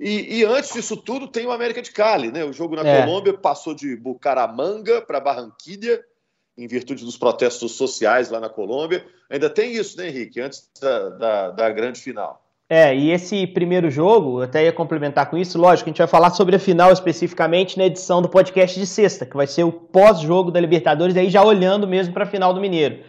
E, 0.00 0.38
e, 0.38 0.44
antes 0.44 0.72
disso 0.72 0.96
tudo, 0.96 1.28
tem 1.28 1.46
o 1.46 1.52
América 1.52 1.82
de 1.82 1.92
Cali, 1.92 2.32
né? 2.32 2.44
O 2.44 2.52
jogo 2.52 2.74
na 2.74 2.82
é. 2.82 3.02
Colômbia 3.02 3.34
passou 3.34 3.74
de 3.74 3.94
Bucaramanga 3.94 5.02
para 5.02 5.20
Barranquilha 5.20 6.02
em 6.56 6.66
virtude 6.66 7.04
dos 7.04 7.16
protestos 7.16 7.72
sociais 7.72 8.30
lá 8.30 8.38
na 8.38 8.48
Colômbia. 8.48 9.04
Ainda 9.30 9.48
tem 9.48 9.72
isso, 9.72 9.96
né, 9.96 10.08
Henrique? 10.08 10.40
Antes 10.40 10.68
da, 10.80 11.08
da, 11.10 11.50
da 11.50 11.70
grande 11.70 12.00
final. 12.00 12.42
É, 12.68 12.96
e 12.96 13.10
esse 13.10 13.46
primeiro 13.46 13.90
jogo, 13.90 14.40
até 14.40 14.64
ia 14.64 14.72
complementar 14.72 15.28
com 15.28 15.36
isso, 15.36 15.58
lógico, 15.58 15.88
a 15.88 15.90
gente 15.90 15.98
vai 15.98 16.06
falar 16.06 16.30
sobre 16.30 16.56
a 16.56 16.58
final 16.58 16.90
especificamente 16.90 17.76
na 17.76 17.84
edição 17.84 18.22
do 18.22 18.30
podcast 18.30 18.80
de 18.80 18.86
sexta, 18.86 19.26
que 19.26 19.36
vai 19.36 19.46
ser 19.46 19.62
o 19.64 19.70
pós-jogo 19.70 20.50
da 20.50 20.58
Libertadores, 20.58 21.14
aí 21.14 21.28
já 21.28 21.44
olhando 21.44 21.86
mesmo 21.86 22.14
para 22.14 22.24
a 22.24 22.26
final 22.26 22.54
do 22.54 22.62
Mineiro. 22.62 23.00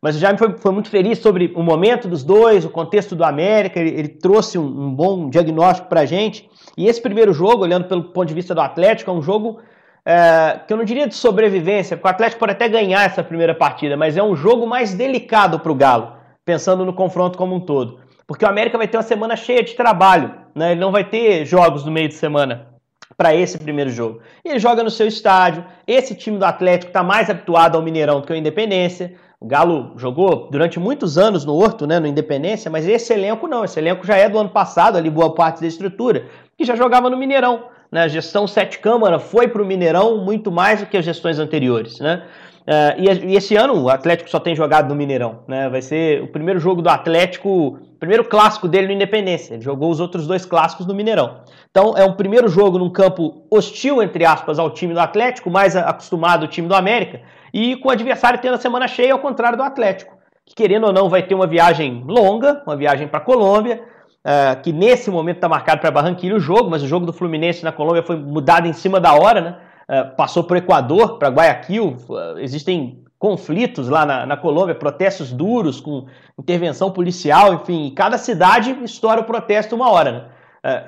Mas 0.00 0.16
o 0.16 0.18
Jaime 0.18 0.38
foi, 0.38 0.56
foi, 0.56 0.72
muito 0.72 0.88
feliz 0.88 1.18
sobre 1.18 1.52
o 1.54 1.62
momento 1.62 2.08
dos 2.08 2.24
dois, 2.24 2.64
o 2.64 2.70
contexto 2.70 3.14
do 3.14 3.22
América, 3.22 3.78
ele, 3.78 3.90
ele 3.90 4.08
trouxe 4.08 4.58
um, 4.58 4.64
um, 4.64 4.94
bom 4.94 5.28
diagnóstico 5.28 5.88
para 5.88 6.00
a 6.00 6.06
gente. 6.06 6.48
E 6.74 6.86
esse 6.86 7.02
primeiro 7.02 7.34
jogo, 7.34 7.62
olhando 7.62 7.86
pelo 7.86 8.04
ponto 8.04 8.28
de 8.28 8.32
vista 8.32 8.54
do 8.54 8.62
Atlético, 8.62 9.10
é 9.10 9.14
um 9.14 9.20
jogo 9.20 9.60
é, 10.04 10.60
que 10.66 10.72
eu 10.72 10.76
não 10.76 10.84
diria 10.84 11.06
de 11.06 11.14
sobrevivência, 11.14 11.96
porque 11.96 12.08
o 12.08 12.10
Atlético 12.10 12.40
pode 12.40 12.52
até 12.52 12.68
ganhar 12.68 13.04
essa 13.04 13.22
primeira 13.22 13.54
partida, 13.54 13.96
mas 13.96 14.16
é 14.16 14.22
um 14.22 14.34
jogo 14.34 14.66
mais 14.66 14.94
delicado 14.94 15.60
para 15.60 15.72
o 15.72 15.74
Galo, 15.74 16.12
pensando 16.44 16.84
no 16.84 16.92
confronto 16.92 17.36
como 17.36 17.54
um 17.54 17.60
todo. 17.60 18.00
Porque 18.26 18.44
o 18.44 18.48
América 18.48 18.78
vai 18.78 18.86
ter 18.86 18.96
uma 18.96 19.02
semana 19.02 19.36
cheia 19.36 19.62
de 19.62 19.74
trabalho, 19.74 20.34
né? 20.54 20.72
ele 20.72 20.80
não 20.80 20.92
vai 20.92 21.04
ter 21.04 21.44
jogos 21.44 21.84
no 21.84 21.90
meio 21.90 22.08
de 22.08 22.14
semana 22.14 22.68
para 23.16 23.34
esse 23.34 23.58
primeiro 23.58 23.90
jogo. 23.90 24.20
Ele 24.44 24.58
joga 24.58 24.82
no 24.82 24.90
seu 24.90 25.06
estádio, 25.06 25.64
esse 25.86 26.14
time 26.14 26.38
do 26.38 26.44
Atlético 26.44 26.90
está 26.90 27.02
mais 27.02 27.28
habituado 27.28 27.76
ao 27.76 27.82
Mineirão 27.82 28.20
do 28.20 28.26
que 28.26 28.32
ao 28.32 28.38
Independência. 28.38 29.14
O 29.38 29.46
Galo 29.46 29.92
jogou 29.96 30.48
durante 30.50 30.78
muitos 30.78 31.18
anos 31.18 31.44
no 31.44 31.54
Horto, 31.54 31.86
né, 31.86 31.98
no 31.98 32.06
Independência, 32.06 32.70
mas 32.70 32.86
esse 32.86 33.12
elenco 33.12 33.48
não, 33.48 33.64
esse 33.64 33.78
elenco 33.78 34.06
já 34.06 34.16
é 34.16 34.28
do 34.28 34.38
ano 34.38 34.50
passado, 34.50 34.96
ali 34.96 35.10
boa 35.10 35.34
parte 35.34 35.60
da 35.60 35.66
estrutura, 35.66 36.26
que 36.56 36.64
já 36.64 36.76
jogava 36.76 37.10
no 37.10 37.16
Mineirão 37.16 37.64
né, 37.90 38.02
a 38.02 38.08
gestão 38.08 38.46
Sete 38.46 38.78
Câmara 38.78 39.18
foi 39.18 39.48
para 39.48 39.62
o 39.62 39.66
Mineirão 39.66 40.18
muito 40.18 40.50
mais 40.50 40.80
do 40.80 40.86
que 40.86 40.96
as 40.96 41.04
gestões 41.04 41.38
anteriores. 41.38 41.98
Né? 41.98 42.22
Uh, 42.60 43.00
e, 43.00 43.32
e, 43.32 43.36
esse 43.36 43.56
ano 43.56 43.82
o 43.82 43.88
Atlético 43.88 44.30
só 44.30 44.38
tem 44.38 44.54
jogado 44.54 44.88
no 44.88 44.94
Mineirão. 44.94 45.40
Né? 45.48 45.68
Vai 45.68 45.82
ser 45.82 46.22
o 46.22 46.28
primeiro 46.28 46.60
jogo 46.60 46.80
do 46.80 46.88
Atlético, 46.88 47.78
primeiro 47.98 48.24
clássico 48.24 48.68
dele 48.68 48.86
no 48.86 48.92
Independência. 48.92 49.54
Ele 49.54 49.62
jogou 49.62 49.90
os 49.90 49.98
outros 49.98 50.26
dois 50.26 50.44
clássicos 50.44 50.86
no 50.86 50.94
Mineirão. 50.94 51.40
Então 51.70 51.94
é 51.96 52.04
um 52.04 52.12
primeiro 52.12 52.48
jogo 52.48 52.78
num 52.78 52.90
campo 52.90 53.44
hostil, 53.50 54.02
entre 54.02 54.24
aspas, 54.24 54.58
ao 54.58 54.70
time 54.70 54.94
do 54.94 55.00
Atlético, 55.00 55.50
mais 55.50 55.74
acostumado 55.74 56.42
ao 56.42 56.48
time 56.48 56.68
do 56.68 56.74
América, 56.74 57.20
e 57.52 57.76
com 57.76 57.88
o 57.88 57.92
adversário 57.92 58.38
tendo 58.40 58.54
a 58.54 58.58
semana 58.58 58.86
cheia, 58.86 59.12
ao 59.12 59.18
contrário 59.18 59.58
do 59.58 59.64
Atlético. 59.64 60.16
Que 60.46 60.54
querendo 60.54 60.86
ou 60.86 60.92
não 60.92 61.08
vai 61.08 61.22
ter 61.22 61.34
uma 61.34 61.46
viagem 61.46 62.04
longa, 62.06 62.62
uma 62.66 62.76
viagem 62.76 63.08
para 63.08 63.18
a 63.18 63.22
Colômbia, 63.22 63.82
uh, 64.24 64.60
que 64.62 64.72
nesse 64.72 65.10
momento 65.10 65.36
está 65.36 65.48
marcado 65.48 65.80
para 65.80 65.90
Barranquilla 65.90 66.36
o 66.36 66.40
jogo, 66.40 66.70
mas 66.70 66.82
o 66.82 66.86
jogo 66.86 67.06
do 67.06 67.12
Fluminense 67.12 67.64
na 67.64 67.72
Colômbia 67.72 68.02
foi 68.02 68.16
mudado 68.16 68.66
em 68.66 68.72
cima 68.72 69.00
da 69.00 69.14
hora, 69.14 69.40
né? 69.40 69.56
Uh, 69.88 70.16
passou 70.16 70.44
para 70.44 70.54
o 70.54 70.58
Equador, 70.58 71.18
para 71.18 71.28
Guayaquil. 71.28 71.96
Uh, 72.08 72.38
existem 72.38 73.02
conflitos 73.18 73.88
lá 73.88 74.06
na, 74.06 74.24
na, 74.24 74.36
Colômbia, 74.36 74.74
protestos 74.74 75.32
duros 75.32 75.80
com 75.80 76.06
intervenção 76.38 76.90
policial, 76.90 77.52
enfim, 77.52 77.86
e 77.86 77.90
cada 77.90 78.16
cidade 78.16 78.76
estoura 78.82 79.20
o 79.20 79.24
protesto 79.24 79.74
uma 79.74 79.90
hora. 79.90 80.12
Né? 80.12 80.24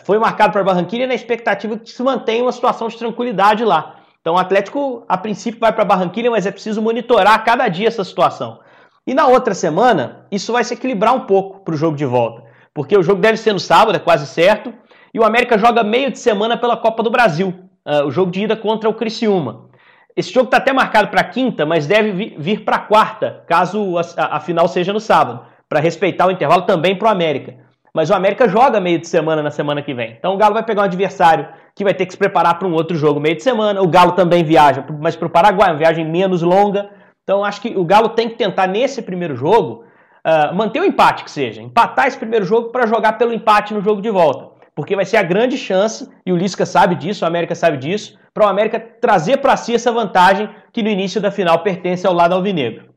foi 0.05 0.19
marcado 0.19 0.53
para 0.53 0.63
Barranquilla 0.63 1.07
na 1.07 1.15
expectativa 1.15 1.79
que 1.79 1.89
se 1.89 2.03
mantenha 2.03 2.43
uma 2.43 2.53
situação 2.53 2.89
de 2.89 2.99
tranquilidade 2.99 3.65
lá. 3.65 3.97
Então 4.21 4.35
o 4.35 4.39
Atlético, 4.39 5.03
a 5.09 5.17
princípio, 5.17 5.59
vai 5.59 5.73
para 5.73 5.83
Barranquilla, 5.83 6.31
mas 6.31 6.45
é 6.45 6.51
preciso 6.51 6.83
monitorar 6.83 7.43
cada 7.43 7.67
dia 7.69 7.89
essa 7.89 8.05
situação. 8.05 8.61
E 9.07 9.15
na 9.15 9.27
outra 9.27 9.55
semana, 9.55 10.27
isso 10.31 10.53
vai 10.53 10.63
se 10.63 10.75
equilibrar 10.75 11.15
um 11.15 11.21
pouco 11.21 11.65
para 11.65 11.73
o 11.73 11.77
jogo 11.77 11.97
de 11.97 12.05
volta 12.05 12.52
porque 12.75 12.97
o 12.97 13.03
jogo 13.03 13.21
deve 13.21 13.37
ser 13.37 13.53
no 13.53 13.61
sábado, 13.61 13.97
é 13.97 13.99
quase 13.99 14.27
certo, 14.27 14.73
e 15.13 15.21
o 15.21 15.25
América 15.25 15.59
joga 15.59 15.83
meio 15.83 16.11
de 16.11 16.19
semana 16.19 16.57
pela 16.57 16.77
Copa 16.77 17.03
do 17.03 17.11
Brasil, 17.11 17.55
uh, 17.87 18.07
o 18.07 18.11
jogo 18.11 18.31
de 18.31 18.43
ida 18.43 18.57
contra 18.57 18.89
o 18.89 18.95
Criciúma. 18.95 19.71
Esse 20.17 20.33
jogo 20.33 20.47
está 20.47 20.59
até 20.59 20.73
marcado 20.73 21.09
para 21.09 21.25
quinta, 21.25 21.65
mas 21.65 21.87
deve 21.87 22.35
vir, 22.39 22.65
para 22.65 22.79
quarta, 22.79 23.45
caso 23.47 23.97
a, 23.99 24.37
a, 24.37 24.41
final 24.41 24.69
seja 24.69 24.93
no 24.93 25.01
sábado, 25.01 25.47
para 25.69 25.81
respeitar 25.81 26.27
o 26.27 26.31
intervalo 26.31 26.63
também 26.63 26.97
para 26.97 27.09
o 27.09 27.11
América. 27.11 27.57
Mas 27.95 28.11
o 28.11 28.15
América 28.15 28.49
joga 28.49 28.81
meio 28.81 28.99
de 28.99 29.07
semana 29.07 29.43
na 29.43 29.51
semana 29.51 29.83
que 29.83 29.93
vem. 29.93 30.15
Então 30.19 30.35
o 30.35 30.37
Galo 30.37 30.55
vai 30.55 30.63
pegar 30.63 30.83
um 30.83 30.85
adversário 30.85 31.49
que 31.75 31.85
vai 31.85 31.93
ter 31.93 32.07
que 32.07 32.13
se 32.13 32.19
preparar 32.19 32.59
para 32.59 32.69
um 32.69 32.73
outro 32.73 32.97
jogo 32.97 33.21
meio 33.21 33.37
de 33.37 33.43
semana. 33.43 33.83
O 33.83 33.89
Galo 33.89 34.13
também 34.13 34.45
viaja, 34.45 34.85
mas 35.01 35.15
para 35.15 35.27
o 35.27 35.31
Paraguai, 35.31 35.71
uma 35.71 35.79
viagem 35.79 36.07
menos 36.07 36.43
longa. 36.43 36.91
Então 37.23 37.45
acho 37.45 37.61
que 37.61 37.77
o 37.77 37.85
Galo 37.85 38.11
tem 38.11 38.29
que 38.29 38.35
tentar 38.35 38.67
nesse 38.67 39.03
primeiro 39.03 39.37
jogo 39.37 39.85
uh, 40.27 40.55
manter 40.55 40.81
o 40.81 40.85
empate 40.85 41.25
que 41.25 41.31
seja, 41.31 41.63
empatar 41.63 42.07
esse 42.07 42.19
primeiro 42.19 42.45
jogo 42.45 42.71
para 42.71 42.87
jogar 42.87 43.15
pelo 43.15 43.33
empate 43.33 43.75
no 43.75 43.83
jogo 43.83 44.01
de 44.01 44.11
volta. 44.11 44.51
porque 44.75 44.97
vai 44.97 45.05
ser 45.05 45.19
a 45.19 45.23
grande 45.23 45.59
chance, 45.59 46.09
e 46.25 46.33
o 46.33 46.37
Lisca 46.37 46.65
sabe 46.65 46.95
disso, 46.95 47.25
o 47.25 47.29
América 47.29 47.55
sabe 47.55 47.77
disso, 47.77 48.19
para 48.33 48.47
o 48.47 48.49
América 48.49 48.81
trazer 48.81 49.37
para 49.37 49.57
si 49.57 49.75
essa 49.75 49.93
vantagem 49.93 50.49
que 50.73 50.83
no 50.83 50.89
início 50.89 51.21
da 51.21 51.31
final 51.31 51.63
pertence 51.63 52.07
ao 52.07 52.15
lado 52.15 52.35
alvinegro. 52.35 52.93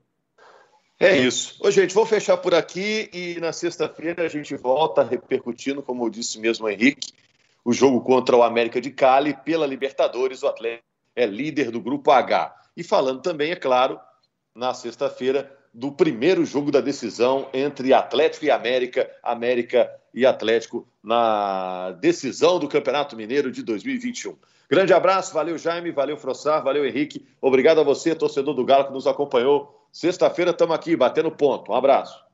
É 0.97 1.17
isso. 1.17 1.57
Ô, 1.59 1.69
gente, 1.69 1.93
vou 1.93 2.05
fechar 2.05 2.37
por 2.37 2.55
aqui 2.55 3.09
e 3.13 3.37
na 3.41 3.51
sexta-feira 3.51 4.23
a 4.23 4.29
gente 4.29 4.55
volta 4.55 5.03
repercutindo, 5.03 5.83
como 5.83 6.09
disse 6.09 6.39
mesmo 6.39 6.69
Henrique, 6.69 7.11
o 7.65 7.73
jogo 7.73 7.99
contra 7.99 8.35
o 8.37 8.43
América 8.43 8.79
de 8.79 8.91
Cali 8.91 9.33
pela 9.43 9.67
Libertadores. 9.67 10.41
O 10.41 10.47
Atlético 10.47 10.85
é 11.15 11.25
líder 11.25 11.69
do 11.71 11.81
Grupo 11.81 12.11
H. 12.11 12.55
E 12.77 12.83
falando 12.83 13.21
também, 13.21 13.51
é 13.51 13.55
claro, 13.55 13.99
na 14.55 14.73
sexta-feira, 14.73 15.54
do 15.75 15.91
primeiro 15.91 16.45
jogo 16.45 16.71
da 16.71 16.79
decisão 16.79 17.49
entre 17.53 17.93
Atlético 17.93 18.45
e 18.45 18.51
América, 18.51 19.11
América 19.21 19.91
e 20.13 20.25
Atlético 20.25 20.87
na 21.03 21.91
decisão 21.99 22.57
do 22.57 22.69
Campeonato 22.69 23.15
Mineiro 23.17 23.51
de 23.51 23.61
2021. 23.61 24.37
Grande 24.69 24.93
abraço, 24.93 25.33
valeu 25.33 25.57
Jaime, 25.57 25.91
valeu 25.91 26.17
Frossar, 26.17 26.63
valeu 26.63 26.85
Henrique. 26.85 27.27
Obrigado 27.41 27.81
a 27.81 27.83
você, 27.83 28.15
torcedor 28.15 28.53
do 28.53 28.63
Galo, 28.63 28.85
que 28.85 28.93
nos 28.93 29.05
acompanhou. 29.05 29.85
Sexta-feira 29.91 30.51
estamos 30.51 30.73
aqui 30.73 30.95
batendo 30.95 31.29
ponto. 31.29 31.73
Um 31.73 31.75
abraço. 31.75 32.24